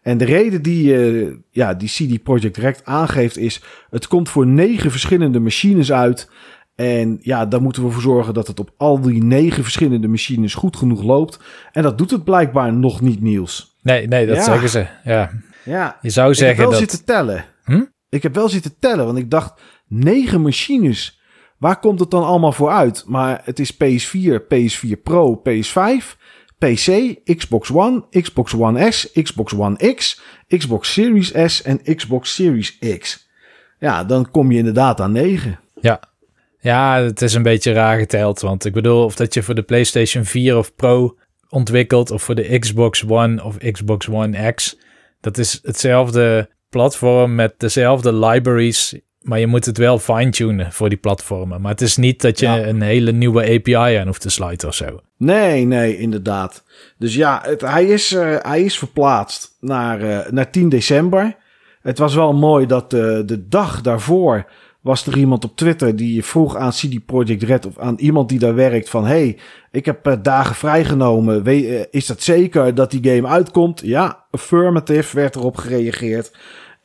[0.02, 4.48] En de reden die, uh, ja, die CD Projekt Direct aangeeft is, het komt voor
[4.48, 6.30] negen verschillende machines uit.
[6.76, 10.54] En ja, daar moeten we voor zorgen dat het op al die negen verschillende machines
[10.54, 11.40] goed genoeg loopt.
[11.72, 13.78] En dat doet het blijkbaar nog niet, Niels.
[13.82, 14.88] Nee, nee, dat zeggen ze.
[15.04, 15.32] Ja.
[15.64, 15.98] ja.
[16.02, 16.90] Je zou zeggen ik heb wel dat...
[16.90, 17.46] zitten tellen.
[17.64, 17.84] Hm?
[18.10, 21.22] Ik heb wel zitten tellen, want ik dacht, negen machines.
[21.58, 23.04] Waar komt het dan allemaal voor uit?
[23.08, 26.18] Maar het is PS4, PS4 Pro, PS5,
[26.58, 32.78] PC, Xbox One, Xbox One S, Xbox One X, Xbox Series S en Xbox Series
[33.00, 33.28] X.
[33.80, 35.60] Ja, dan kom je inderdaad aan negen.
[35.82, 36.00] Ja,
[36.60, 38.42] ja, het is een beetje raar geteld.
[38.42, 41.18] Want ik bedoel, of dat je voor de PlayStation 4 of Pro
[41.50, 44.78] ontwikkeld of voor de Xbox One of Xbox One X.
[45.22, 50.98] Dat is hetzelfde platform met dezelfde libraries, maar je moet het wel fine-tunen voor die
[50.98, 51.62] platformen.
[51.62, 54.74] Maar het is niet dat je een hele nieuwe API aan hoeft te sluiten of
[54.74, 55.00] zo.
[55.18, 56.64] Nee, nee, inderdaad.
[56.98, 61.36] Dus ja, het, hij, is, uh, hij is verplaatst naar, uh, naar 10 december.
[61.82, 64.46] Het was wel mooi dat de, de dag daarvoor
[64.82, 68.40] was er iemand op Twitter die vroeg aan CD Projekt Red of aan iemand die
[68.40, 69.38] daar werkt van hey,
[69.72, 71.48] ik heb uh, dagen vrijgenomen.
[71.48, 73.82] Uh, is dat zeker dat die game uitkomt?
[73.84, 76.32] Ja, affirmative werd erop gereageerd.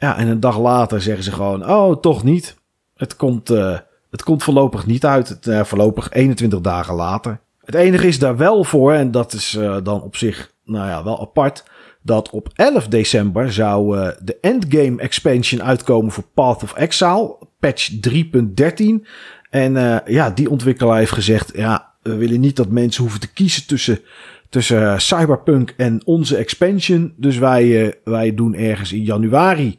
[0.01, 2.57] Ja, en een dag later zeggen ze gewoon, oh, toch niet.
[2.97, 3.79] Het komt, uh,
[4.11, 5.29] het komt voorlopig niet uit.
[5.29, 7.41] Het, voorlopig 21 dagen later.
[7.65, 11.21] Het enige is daar wel voor, en dat is dan op zich, nou ja, wel
[11.21, 11.65] apart
[12.03, 19.07] dat op 11 december zou de Endgame expansion uitkomen voor Path of Exile, patch 3.13.
[19.51, 23.67] En ja, die ontwikkelaar heeft gezegd, ja, we willen niet dat mensen hoeven te kiezen
[23.67, 24.01] tussen,
[24.49, 27.15] tussen Cyberpunk en onze expansion.
[27.17, 29.79] Dus wij, wij doen ergens in januari,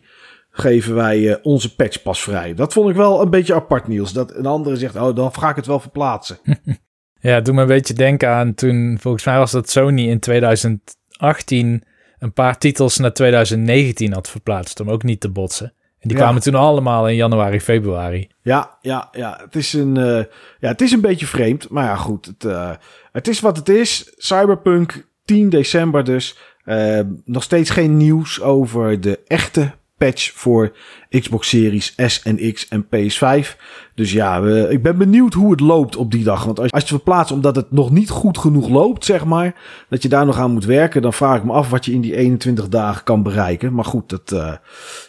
[0.51, 2.53] geven wij onze patch pas vrij.
[2.53, 4.13] Dat vond ik wel een beetje apart, Niels.
[4.13, 6.37] Dat een andere zegt, oh, dan ga ik het wel verplaatsen.
[7.19, 11.83] ja, doe me een beetje denken aan toen, volgens mij was dat Sony in 2018
[12.19, 15.73] een paar titels naar 2019 had verplaatst om ook niet te botsen.
[15.99, 18.29] En die kwamen toen allemaal in januari, februari.
[18.41, 19.39] Ja, ja, ja.
[19.43, 20.23] Het is een, uh,
[20.59, 21.69] ja, het is een beetje vreemd.
[21.69, 22.25] Maar ja, goed.
[22.25, 22.71] Het, uh,
[23.11, 24.13] het is wat het is.
[24.17, 26.37] Cyberpunk 10 december dus.
[26.65, 29.71] Uh, nog steeds geen nieuws over de echte
[30.05, 30.71] patch voor
[31.09, 33.55] Xbox Series S en X en PS5.
[33.95, 34.37] Dus ja,
[34.69, 36.43] ik ben benieuwd hoe het loopt op die dag.
[36.43, 39.55] Want als, als je verplaatst omdat het nog niet goed genoeg loopt, zeg maar,
[39.89, 42.01] dat je daar nog aan moet werken, dan vraag ik me af wat je in
[42.01, 43.73] die 21 dagen kan bereiken.
[43.73, 44.53] Maar goed, dat, uh,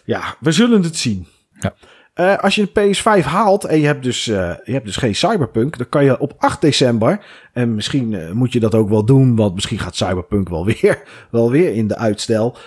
[0.05, 1.27] ja, we zullen het zien.
[1.59, 1.73] Ja.
[2.19, 5.15] Uh, als je een PS5 haalt en je hebt, dus, uh, je hebt dus geen
[5.15, 9.05] Cyberpunk, dan kan je op 8 december, en misschien uh, moet je dat ook wel
[9.05, 12.57] doen, want misschien gaat Cyberpunk wel weer, wel weer in de uitstel,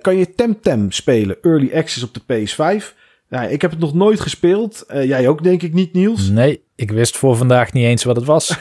[0.00, 2.98] kan je Temtem spelen, Early Access op de PS5.
[3.28, 4.84] Ja, ik heb het nog nooit gespeeld.
[4.88, 6.28] jij ook denk ik niet, Niels?
[6.28, 8.58] Nee, ik wist voor vandaag niet eens wat het was.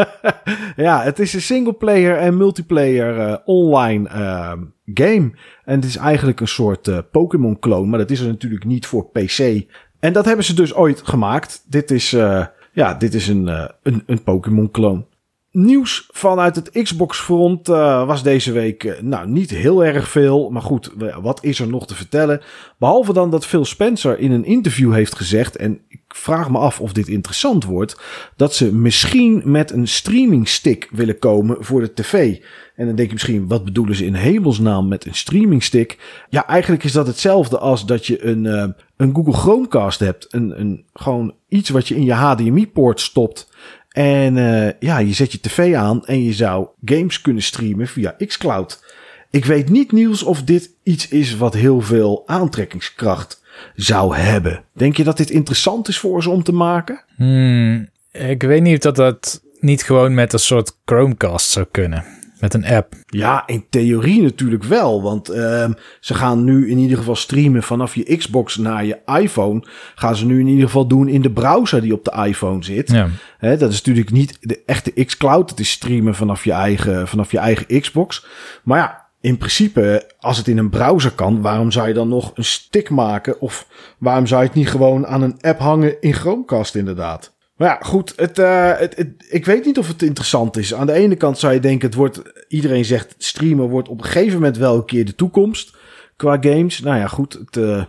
[0.76, 4.58] ja, het is een singleplayer en multiplayer online ehm,
[4.94, 5.30] game.
[5.64, 8.86] En het is eigenlijk een soort uh, Pokémon clone, maar dat is er natuurlijk niet
[8.86, 9.64] voor PC.
[10.00, 11.64] En dat hebben ze dus ooit gemaakt.
[11.66, 15.04] Dit is, uh, ja, dit is een, uh, een, een Pokémon clone.
[15.52, 20.50] Nieuws vanuit het Xbox front was deze week nou niet heel erg veel.
[20.50, 22.40] Maar goed, wat is er nog te vertellen?
[22.78, 26.80] Behalve dan dat Phil Spencer in een interview heeft gezegd, en ik vraag me af
[26.80, 28.00] of dit interessant wordt,
[28.36, 32.38] dat ze misschien met een streaming stick willen komen voor de tv.
[32.76, 36.24] En dan denk je misschien, wat bedoelen ze in hemelsnaam met een streaming stick?
[36.28, 38.64] Ja, eigenlijk is dat hetzelfde als dat je een, uh,
[38.96, 40.26] een Google Chromecast hebt.
[40.34, 43.50] Een, een, gewoon iets wat je in je HDMI-poort stopt.
[43.92, 48.14] En uh, ja, je zet je tv aan en je zou games kunnen streamen via
[48.26, 48.84] xCloud.
[49.30, 53.42] Ik weet niet, Niels, of dit iets is wat heel veel aantrekkingskracht
[53.74, 54.64] zou hebben.
[54.72, 57.04] Denk je dat dit interessant is voor ze om te maken?
[57.16, 62.04] Hmm, ik weet niet of dat dat niet gewoon met een soort Chromecast zou kunnen.
[62.42, 62.94] Met een app.
[63.06, 65.02] Ja, in theorie natuurlijk wel.
[65.02, 65.68] Want uh,
[66.00, 69.62] ze gaan nu in ieder geval streamen vanaf je Xbox naar je iPhone.
[69.94, 72.90] Gaan ze nu in ieder geval doen in de browser die op de iPhone zit.
[72.90, 73.08] Ja.
[73.40, 75.50] dat is natuurlijk niet de echte xCloud.
[75.50, 78.26] Het is streamen vanaf je, eigen, vanaf je eigen Xbox.
[78.62, 82.32] Maar ja, in principe, als het in een browser kan, waarom zou je dan nog
[82.34, 83.40] een stick maken?
[83.40, 83.66] Of
[83.98, 87.31] waarom zou je het niet gewoon aan een app hangen in Chromecast inderdaad?
[87.56, 88.14] Maar ja, goed.
[88.38, 90.74] Uh, het, het, ik weet niet of het interessant is.
[90.74, 94.04] Aan de ene kant zou je denken, het wordt, iedereen zegt streamen wordt op een
[94.04, 95.76] gegeven moment wel een keer de toekomst
[96.16, 96.80] qua games.
[96.80, 97.32] Nou ja, goed.
[97.32, 97.84] Het, uh,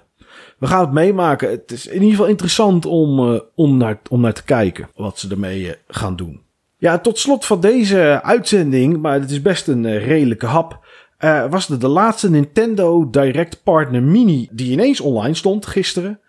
[0.59, 1.49] we gaan het meemaken.
[1.49, 5.19] Het is in ieder geval interessant om, uh, om, naar, om naar te kijken wat
[5.19, 6.41] ze ermee gaan doen.
[6.77, 10.85] Ja, tot slot van deze uitzending, maar het is best een redelijke hap.
[11.49, 16.19] was er de laatste Nintendo Direct Partner Mini die ineens online stond gisteren.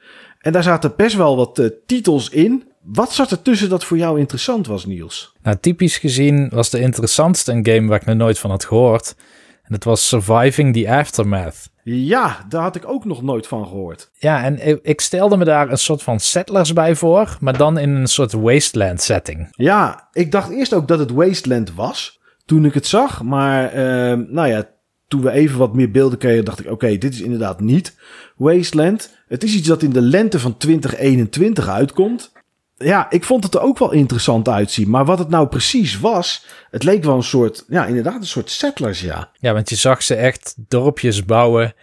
[0.45, 2.65] En daar zaten best wel wat titels in.
[2.83, 5.33] Wat zat er tussen dat voor jou interessant was, Niels?
[5.43, 9.15] Nou, typisch gezien was de interessantste een game waar ik nog nooit van had gehoord.
[9.63, 11.71] En dat was Surviving the Aftermath.
[11.83, 14.11] Ja, daar had ik ook nog nooit van gehoord.
[14.19, 17.91] Ja, en ik stelde me daar een soort van settlers bij voor, maar dan in
[17.91, 19.49] een soort wasteland setting.
[19.51, 23.23] Ja, ik dacht eerst ook dat het wasteland was toen ik het zag.
[23.23, 24.69] Maar uh, nou ja,
[25.15, 27.97] toen we even wat meer beelden kregen, dacht ik: oké, dit is inderdaad niet
[28.37, 29.17] Wasteland.
[29.29, 32.33] Het is iets dat in de lente van 2021 uitkomt
[32.77, 34.91] ja, ik vond het er ook wel interessant uitzien.
[34.91, 38.51] Maar wat het nou precies was, het leek wel een soort, ja, inderdaad een soort
[38.51, 39.31] settlers, ja.
[39.41, 41.75] Ja, want je zag ze echt dorpjes bouwen.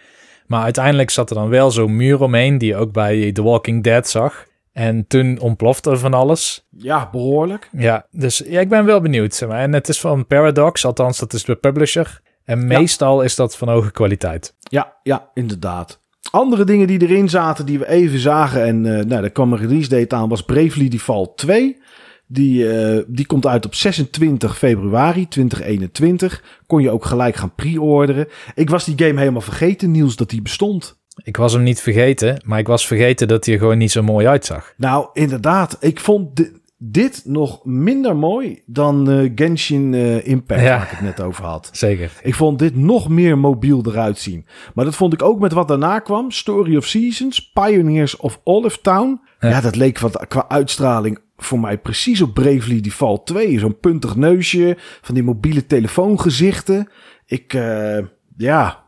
[0.46, 3.82] Maar uiteindelijk zat er dan wel zo'n muur omheen, die je ook bij The Walking
[3.82, 4.46] Dead zag.
[4.72, 6.66] En toen ontplofte er van alles.
[6.70, 7.68] Ja, behoorlijk.
[7.72, 9.34] Ja, dus ja, ik ben wel benieuwd.
[9.34, 9.60] Zeg maar.
[9.60, 12.20] En het is van Paradox, althans dat is de publisher.
[12.44, 14.54] En meestal is dat van hoge kwaliteit.
[14.60, 16.00] Ja, ja, inderdaad.
[16.30, 18.64] Andere dingen die erin zaten, die we even zagen.
[18.64, 21.76] En uh, nou, daar kwam een release date aan, was Bravely Default 2.
[22.26, 26.42] Die, uh, die komt uit op 26 februari 2021.
[26.66, 28.28] Kon je ook gelijk gaan pre-orderen.
[28.54, 31.00] Ik was die game helemaal vergeten, Niels, dat die bestond.
[31.24, 34.02] Ik was hem niet vergeten, maar ik was vergeten dat hij er gewoon niet zo
[34.02, 34.72] mooi uitzag.
[34.76, 35.76] Nou, inderdaad.
[35.80, 36.50] Ik vond di-
[36.84, 40.76] dit nog minder mooi dan eh, Genshin eh, Impact, Ja.
[40.76, 41.68] waar ik het net over had.
[41.72, 42.12] Zeker.
[42.22, 44.46] Ik vond dit nog meer mobiel eruit zien.
[44.74, 46.30] Maar dat vond ik ook met wat daarna kwam.
[46.30, 49.20] Story of Seasons, Pioneers of Olive Town.
[49.40, 49.60] Ja, Ja.
[49.60, 53.58] dat leek wat, qua uitstraling voor mij precies op Bravely Default 2.
[53.58, 56.88] Zo'n puntig neusje, van die mobiele telefoongezichten.
[57.26, 57.98] Ik, eh,
[58.36, 58.84] ja,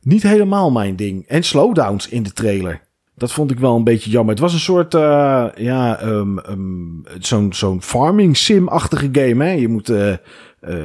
[0.00, 1.26] niet helemaal mijn ding.
[1.26, 2.80] En slowdowns in de trailer.
[3.14, 4.30] Dat vond ik wel een beetje jammer.
[4.34, 9.44] Het was een soort, eh, ja, ehm, ehm, zo'n zo'n farming sim-achtige game.
[9.44, 9.50] Hè?
[9.50, 10.12] Je moet eh,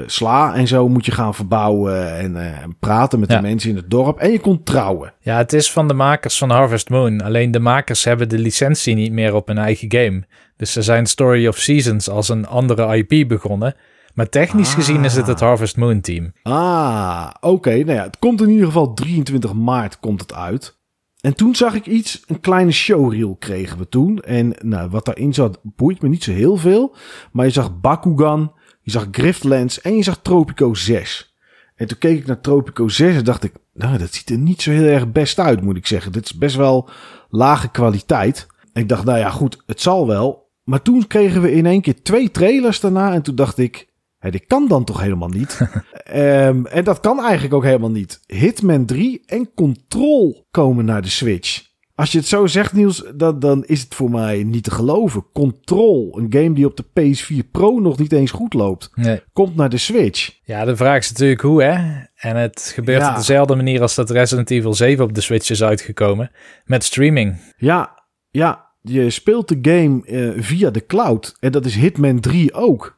[0.05, 3.35] sla en zo moet je gaan verbouwen en en praten met Ja.
[3.35, 4.17] de mensen in het dorp.
[4.19, 5.13] En je kon trouwen.
[5.19, 7.21] Ja, het is van de makers van Harvest Moon.
[7.21, 10.23] Alleen de makers hebben de licentie niet meer op hun eigen game.
[10.55, 13.75] Dus ze zijn Story of Seasons als een andere IP begonnen.
[14.13, 14.75] Maar technisch Ah.
[14.75, 16.31] gezien is het het Harvest Moon team.
[16.43, 17.69] Ah, oké.
[17.75, 20.76] Nou ja, het komt in ieder geval 23 maart komt het uit.
[21.21, 24.19] En toen zag ik iets, een kleine showreel kregen we toen.
[24.19, 26.95] En nou, wat daarin zat, boeit me niet zo heel veel.
[27.31, 28.51] Maar je zag Bakugan,
[28.81, 31.35] je zag Griftlands en je zag Tropico 6.
[31.75, 34.61] En toen keek ik naar Tropico 6 en dacht ik, nou, dat ziet er niet
[34.61, 36.11] zo heel erg best uit, moet ik zeggen.
[36.11, 36.89] Dit is best wel
[37.29, 38.47] lage kwaliteit.
[38.73, 40.49] Ik dacht, nou ja, goed, het zal wel.
[40.63, 43.13] Maar toen kregen we in één keer twee trailers daarna.
[43.13, 45.59] En toen dacht ik, hé, dit kan dan toch helemaal niet?
[46.03, 48.19] Ehm, en dat kan eigenlijk ook helemaal niet.
[48.25, 51.65] Hitman 3 en Control komen naar de Switch.
[51.95, 55.25] Als je het zo zegt, Niels, dan, dan is het voor mij niet te geloven.
[55.33, 59.21] Control, een game die op de PS4 Pro nog niet eens goed loopt, Nee.
[59.33, 60.39] komt naar de Switch.
[60.43, 62.03] Ja, de vraag is natuurlijk hoe, hè?
[62.15, 63.09] En het gebeurt Ja.
[63.09, 66.31] op dezelfde manier als dat Resident Evil 7 op de Switch is uitgekomen.
[66.65, 67.35] Met streaming.
[67.57, 71.35] Ja, ja, je speelt de game eh, via de cloud.
[71.39, 72.96] En dat is Hitman 3 ook.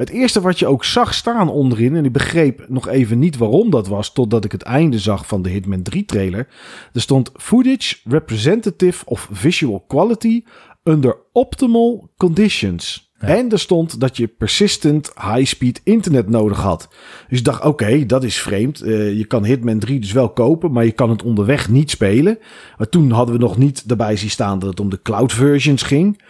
[0.00, 3.70] Het eerste wat je ook zag staan onderin, en ik begreep nog even niet waarom
[3.70, 6.48] dat was, totdat ik het einde zag van de Hitman 3 trailer.
[6.92, 10.42] Er stond footage representative of visual quality
[10.82, 13.12] under optimal conditions.
[13.18, 13.28] Ja.
[13.28, 16.88] En er stond dat je persistent high-speed internet nodig had.
[17.28, 18.80] Dus ik dacht, oké, dat is vreemd.
[18.80, 22.38] Eh, je kan Hitman 3 dus wel kopen, maar je kan het onderweg niet spelen.
[22.78, 25.82] Maar toen hadden we nog niet daarbij zien staan dat het om de cloud versions
[25.82, 26.22] ging.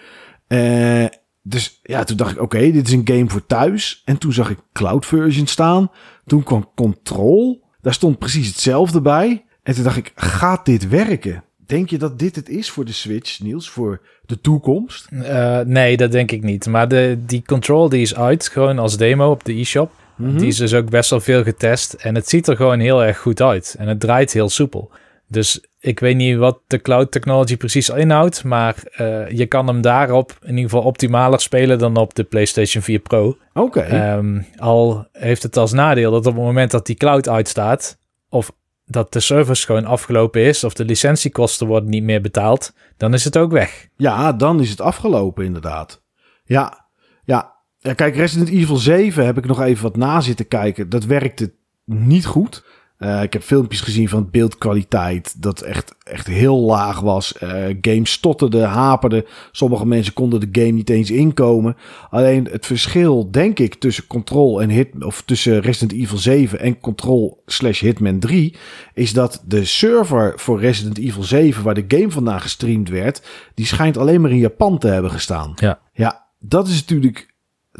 [0.46, 1.04] Eh,
[1.42, 4.02] dus ja, toen dacht ik, oké, dit is een game voor thuis.
[4.04, 5.90] En toen zag ik cloud version staan.
[6.26, 7.64] Toen kwam Control.
[7.80, 9.44] Daar stond precies hetzelfde bij.
[9.62, 11.44] En toen dacht ik, gaat dit werken?
[11.66, 15.06] Denk je dat dit het is voor de Switch, Niels, voor de toekomst?
[15.10, 16.66] Eh, nee, dat denk ik niet.
[16.66, 19.92] Maar de, die Control die is uit, gewoon als demo op de e-shop.
[20.16, 20.36] Mhm.
[20.36, 21.92] Die is dus ook best wel veel getest.
[21.92, 23.74] En het ziet er gewoon heel erg goed uit.
[23.78, 24.90] En het draait heel soepel.
[25.26, 28.44] Dus ik weet niet wat de cloud technology precies inhoudt.
[28.44, 32.82] Maar eh, je kan hem daarop in ieder geval optimaler spelen dan op de PlayStation
[32.82, 33.36] 4 Pro.
[33.52, 33.80] Oké.
[33.80, 37.98] Ehm, al heeft het als nadeel dat op het moment dat die cloud uitstaat.
[38.28, 38.52] Of
[38.84, 40.64] dat de service gewoon afgelopen is.
[40.64, 42.72] Of de licentiekosten worden niet meer betaald.
[42.96, 43.88] Dan is het ook weg.
[43.96, 46.02] Ja, dan is het afgelopen inderdaad.
[46.44, 46.88] Ja,
[47.24, 47.54] ja.
[47.78, 47.94] ja.
[47.94, 50.88] Kijk, Resident Evil 7 heb ik nog even wat na zitten kijken.
[50.88, 51.52] Dat werkte
[51.84, 52.64] niet goed.
[53.00, 57.38] Eh, ik heb filmpjes gezien van beeldkwaliteit dat echt, echt heel laag was.
[57.38, 59.24] Eh games stotterden, haperden.
[59.52, 61.76] Sommige mensen konden de game niet eens inkomen.
[62.10, 65.04] Alleen het verschil, denk ik, tussen Control en Hit...
[65.04, 68.54] of tussen Resident Evil 7 en Control slash Hitman 3...
[68.94, 71.62] is dat de server voor Resident Evil 7...
[71.62, 73.22] waar de game vandaan gestreamd werd...
[73.54, 75.52] die schijnt alleen maar in Japan te hebben gestaan.
[75.54, 75.78] Ja.
[75.92, 77.29] Ja, dat is natuurlijk,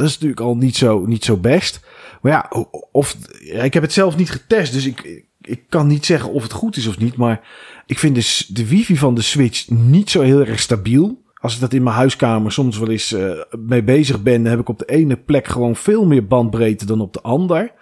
[0.01, 1.81] dat is natuurlijk al niet zo, niet zo best.
[2.23, 6.31] Maar ja, of, ik heb het zelf niet getest, dus ik, ik kan niet zeggen
[6.31, 7.17] of het goed is of niet.
[7.17, 7.41] Maar
[7.87, 11.23] ik vind de, de wifi van de Switch niet zo heel erg stabiel.
[11.35, 14.61] Als ik dat in mijn huiskamer soms wel eens eh, mee bezig ben, dan heb
[14.61, 17.73] ik op de ene plek gewoon veel meer bandbreedte dan op de ander.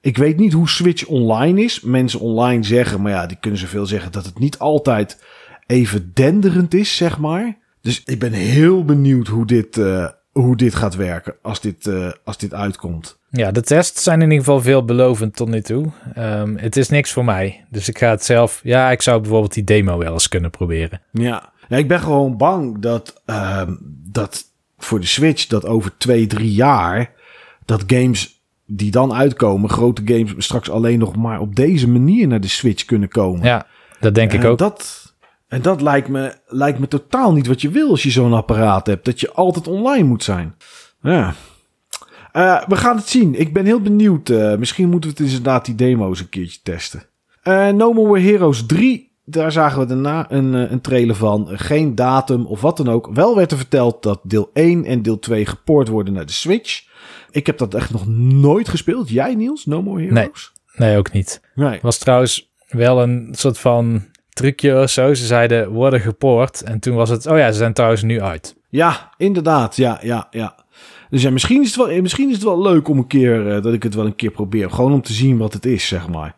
[0.00, 1.80] Ik weet niet hoe Switch online is.
[1.80, 5.22] Mensen online zeggen, maar ja, die kunnen zoveel zeggen dat het niet altijd
[5.66, 7.58] even denderend is, zeg maar.
[7.80, 10.08] Dus ik ben heel benieuwd hoe dit, eh,
[10.40, 13.18] hoe dit gaat werken als dit, eh, als dit uitkomt.
[13.30, 15.86] Ja, de tests zijn in ieder geval veelbelovend tot nu toe.
[16.14, 17.64] Ehm, het is niks voor mij.
[17.70, 18.60] Dus ik ga het zelf...
[18.62, 21.00] Ja, ik zou bijvoorbeeld die demo wel eens kunnen proberen.
[21.10, 23.74] Ja, ja ik ben gewoon bang dat, ehm,
[24.10, 24.44] dat
[24.78, 27.10] voor de Switch dat over twee, drie jaar
[27.64, 32.40] dat games die dan uitkomen, grote games, straks alleen nog maar op deze manier naar
[32.40, 33.44] de Switch kunnen komen.
[33.44, 33.66] Ja,
[34.00, 34.58] dat denk ik En ook.
[34.58, 35.05] Dat,
[35.56, 38.86] en dat lijkt me, lijkt me totaal niet wat je wil als je zo'n apparaat
[38.86, 39.04] hebt.
[39.04, 40.54] Dat je altijd online moet zijn.
[41.00, 41.34] Ja.
[42.32, 43.40] Eh, we gaan het zien.
[43.40, 44.28] Ik ben heel benieuwd.
[44.28, 47.02] Eh, misschien moeten we het inderdaad die demo's een keertje testen.
[47.42, 49.12] Eh, no More Heroes 3.
[49.24, 51.48] Daar zagen we daarna een, een trailer van.
[51.52, 53.10] Geen datum of wat dan ook.
[53.14, 56.84] Wel werd er verteld dat deel 1 en deel 2 gepoord worden naar de Switch.
[57.30, 59.08] Ik heb dat echt nog nooit gespeeld.
[59.08, 59.66] Jij Niels?
[59.66, 60.52] No More Heroes?
[60.74, 61.40] Nee, ook niet.
[61.54, 61.78] Nee.
[61.82, 64.02] was trouwens wel een soort van
[64.36, 65.14] trucje of zo.
[65.14, 66.62] Ze zeiden worden gepoord.
[66.62, 68.56] En toen was het, oh ja, ze zijn trouwens nu uit.
[68.68, 69.76] Ja, inderdaad.
[69.76, 70.54] Ja, ja, ja.
[71.10, 73.62] Dus ja, misschien is het wel, misschien is het wel leuk om een keer, eh,
[73.62, 74.70] dat ik het wel een keer probeer.
[74.70, 76.34] Gewoon om te zien wat het is, zeg maar.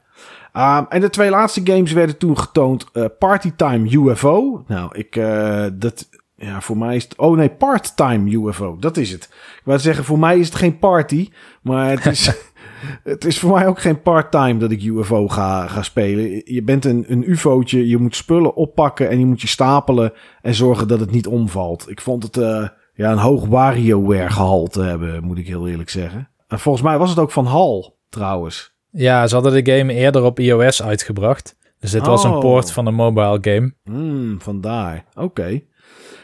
[0.53, 2.87] Um, en de twee laatste games werden toen getoond.
[2.93, 4.65] Uh, Partytime UFO.
[4.67, 8.77] Nou, ik, uh, dat, ja, voor mij is het, oh nee, Part-Time UFO.
[8.81, 9.25] Dat is het.
[9.33, 11.29] Ik wou zeggen, voor mij is het geen party,
[11.63, 12.33] maar het is,
[13.05, 16.43] het is voor mij ook geen part-time dat ik UFO ga, ga spelen.
[16.45, 20.13] Je bent een, een UFO'tje, je moet spullen oppakken en je moet je stapelen
[20.43, 21.91] en zorgen dat het niet omvalt.
[21.91, 26.29] Ik vond het uh, ja, een hoog WarioWare gehalte hebben, moet ik heel eerlijk zeggen.
[26.49, 28.77] En volgens mij was het ook van HAL, trouwens.
[28.91, 31.57] Ja, ze hadden de game eerder op iOS uitgebracht.
[31.81, 32.41] Dus dit was een Oh.
[32.41, 33.73] poort van een mobile game.
[33.85, 35.05] Hmm, vandaar.
[35.15, 35.61] Oké.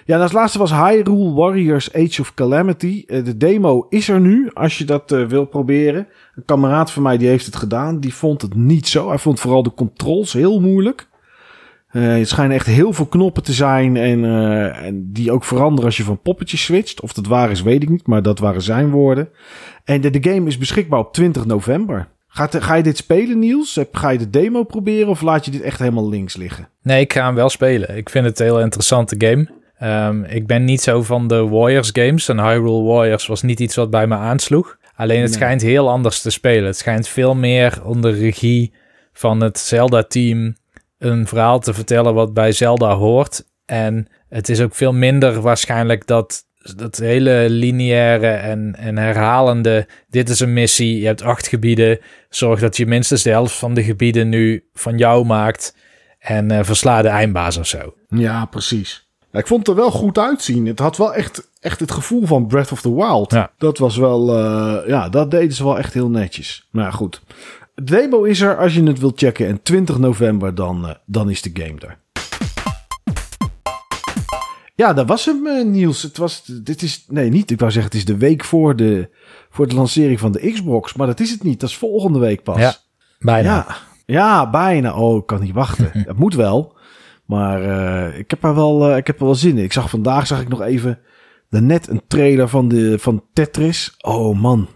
[0.04, 3.04] Ja, en als laatste was Hyrule Warriors Age of Calamity.
[3.06, 6.06] Eh, de demo is er nu, als je dat eh, wil proberen.
[6.34, 8.00] Een kameraad van mij die heeft het gedaan.
[8.00, 9.08] Die vond het niet zo.
[9.08, 11.08] Hij vond vooral de controls heel moeilijk.
[11.88, 13.96] Eh het schijnen echt heel veel knoppen te zijn.
[13.96, 14.24] En,
[14.74, 17.00] en die ook veranderen als je van poppetjes switcht.
[17.00, 18.06] Of dat waar is, weet ik niet.
[18.06, 19.28] Maar dat waren zijn woorden.
[19.84, 22.08] En de, de game is beschikbaar op 20 november.
[22.28, 23.80] Gaat, ga je dit spelen, Niels?
[23.92, 25.08] Ga je de demo proberen?
[25.08, 26.68] Of laat je dit echt helemaal links liggen?
[26.82, 27.96] Nee, ik ga hem wel spelen.
[27.96, 29.62] Ik vind het een heel interessante game.
[29.84, 32.28] Ehm, ik ben niet zo van de Warriors games.
[32.28, 34.76] En Hyrule Warriors was niet iets wat bij me aansloeg.
[34.96, 35.38] Alleen het Nee.
[35.38, 36.64] schijnt heel anders te spelen.
[36.66, 38.72] Het schijnt veel meer onder regie
[39.12, 40.56] van het Zelda-team
[40.98, 43.44] een verhaal te vertellen wat bij Zelda hoort.
[43.64, 46.42] En het is ook veel minder waarschijnlijk dat
[46.76, 49.86] dat hele lineaire en, en herhalende.
[50.08, 51.98] Dit is een missie, je hebt acht gebieden.
[52.28, 55.76] Zorg dat je minstens de helft van de gebieden nu van jou maakt.
[56.18, 57.94] En eh, versla de eindbaas of zo.
[58.08, 59.03] Ja, precies.
[59.34, 60.66] Ja, ik vond het er wel goed uitzien.
[60.66, 63.32] Het had wel echt, echt het gevoel van Breath of the Wild.
[63.32, 63.50] Ja.
[63.58, 66.68] Dat was wel, eh, ja, dat deden ze wel echt heel netjes.
[66.70, 67.22] Maar ja, goed.
[67.74, 69.46] De demo is er als je het wilt checken.
[69.46, 71.98] En 20 november, dan, eh, dan is de game er.
[74.74, 76.02] Ja, dat was hem, eh, Niels.
[76.02, 77.50] Het was, dit is, nee, niet.
[77.50, 79.08] Ik wou zeggen, het is de week voor de,
[79.50, 80.94] voor de lancering van de Xbox.
[80.94, 81.60] Maar dat is het niet.
[81.60, 82.58] Dat is volgende week pas.
[82.58, 82.74] Ja,
[83.18, 83.54] Bijna.
[83.54, 83.76] Ja,
[84.06, 84.94] ja bijna.
[84.94, 85.90] Oh, ik kan niet wachten.
[86.06, 86.73] Het moet wel.
[87.24, 89.64] Maar eh, ik heb er wel, eh, ik heb er wel zin in.
[89.64, 90.98] Ik zag vandaag zag ik nog even
[91.48, 93.94] net een trailer van, de, van Tetris.
[94.00, 94.68] Oh man,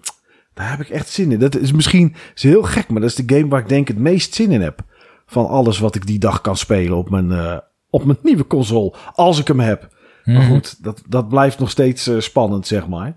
[0.55, 1.39] daar heb ik echt zin in.
[1.39, 3.99] Dat is misschien is heel gek, maar dat is de game waar ik denk het
[3.99, 4.81] meest zin in heb.
[5.27, 7.57] Van alles wat ik die dag kan spelen op mijn, eh,
[7.91, 8.95] op mijn nieuwe console.
[9.15, 9.89] Als ik hem heb.
[10.25, 10.49] Maar Mhm.
[10.53, 13.17] goed, dat, dat blijft nog steeds spannend, zeg maar.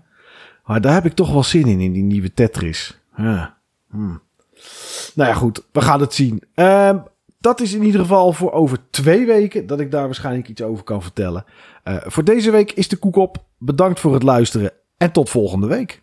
[0.64, 3.00] Maar daar heb ik toch wel zin in, in die nieuwe Tetris.
[3.16, 3.56] Ja.
[3.90, 4.20] Hmm.
[5.14, 5.64] Nou ja, goed.
[5.72, 6.42] We gaan het zien.
[6.54, 6.98] Ehm,
[7.42, 10.84] dat is in ieder geval voor over twee weken dat ik daar waarschijnlijk iets over
[10.84, 11.44] kan vertellen.
[11.82, 13.44] Eh, voor deze week is de koek op.
[13.58, 16.02] Bedankt voor het luisteren en tot volgende week.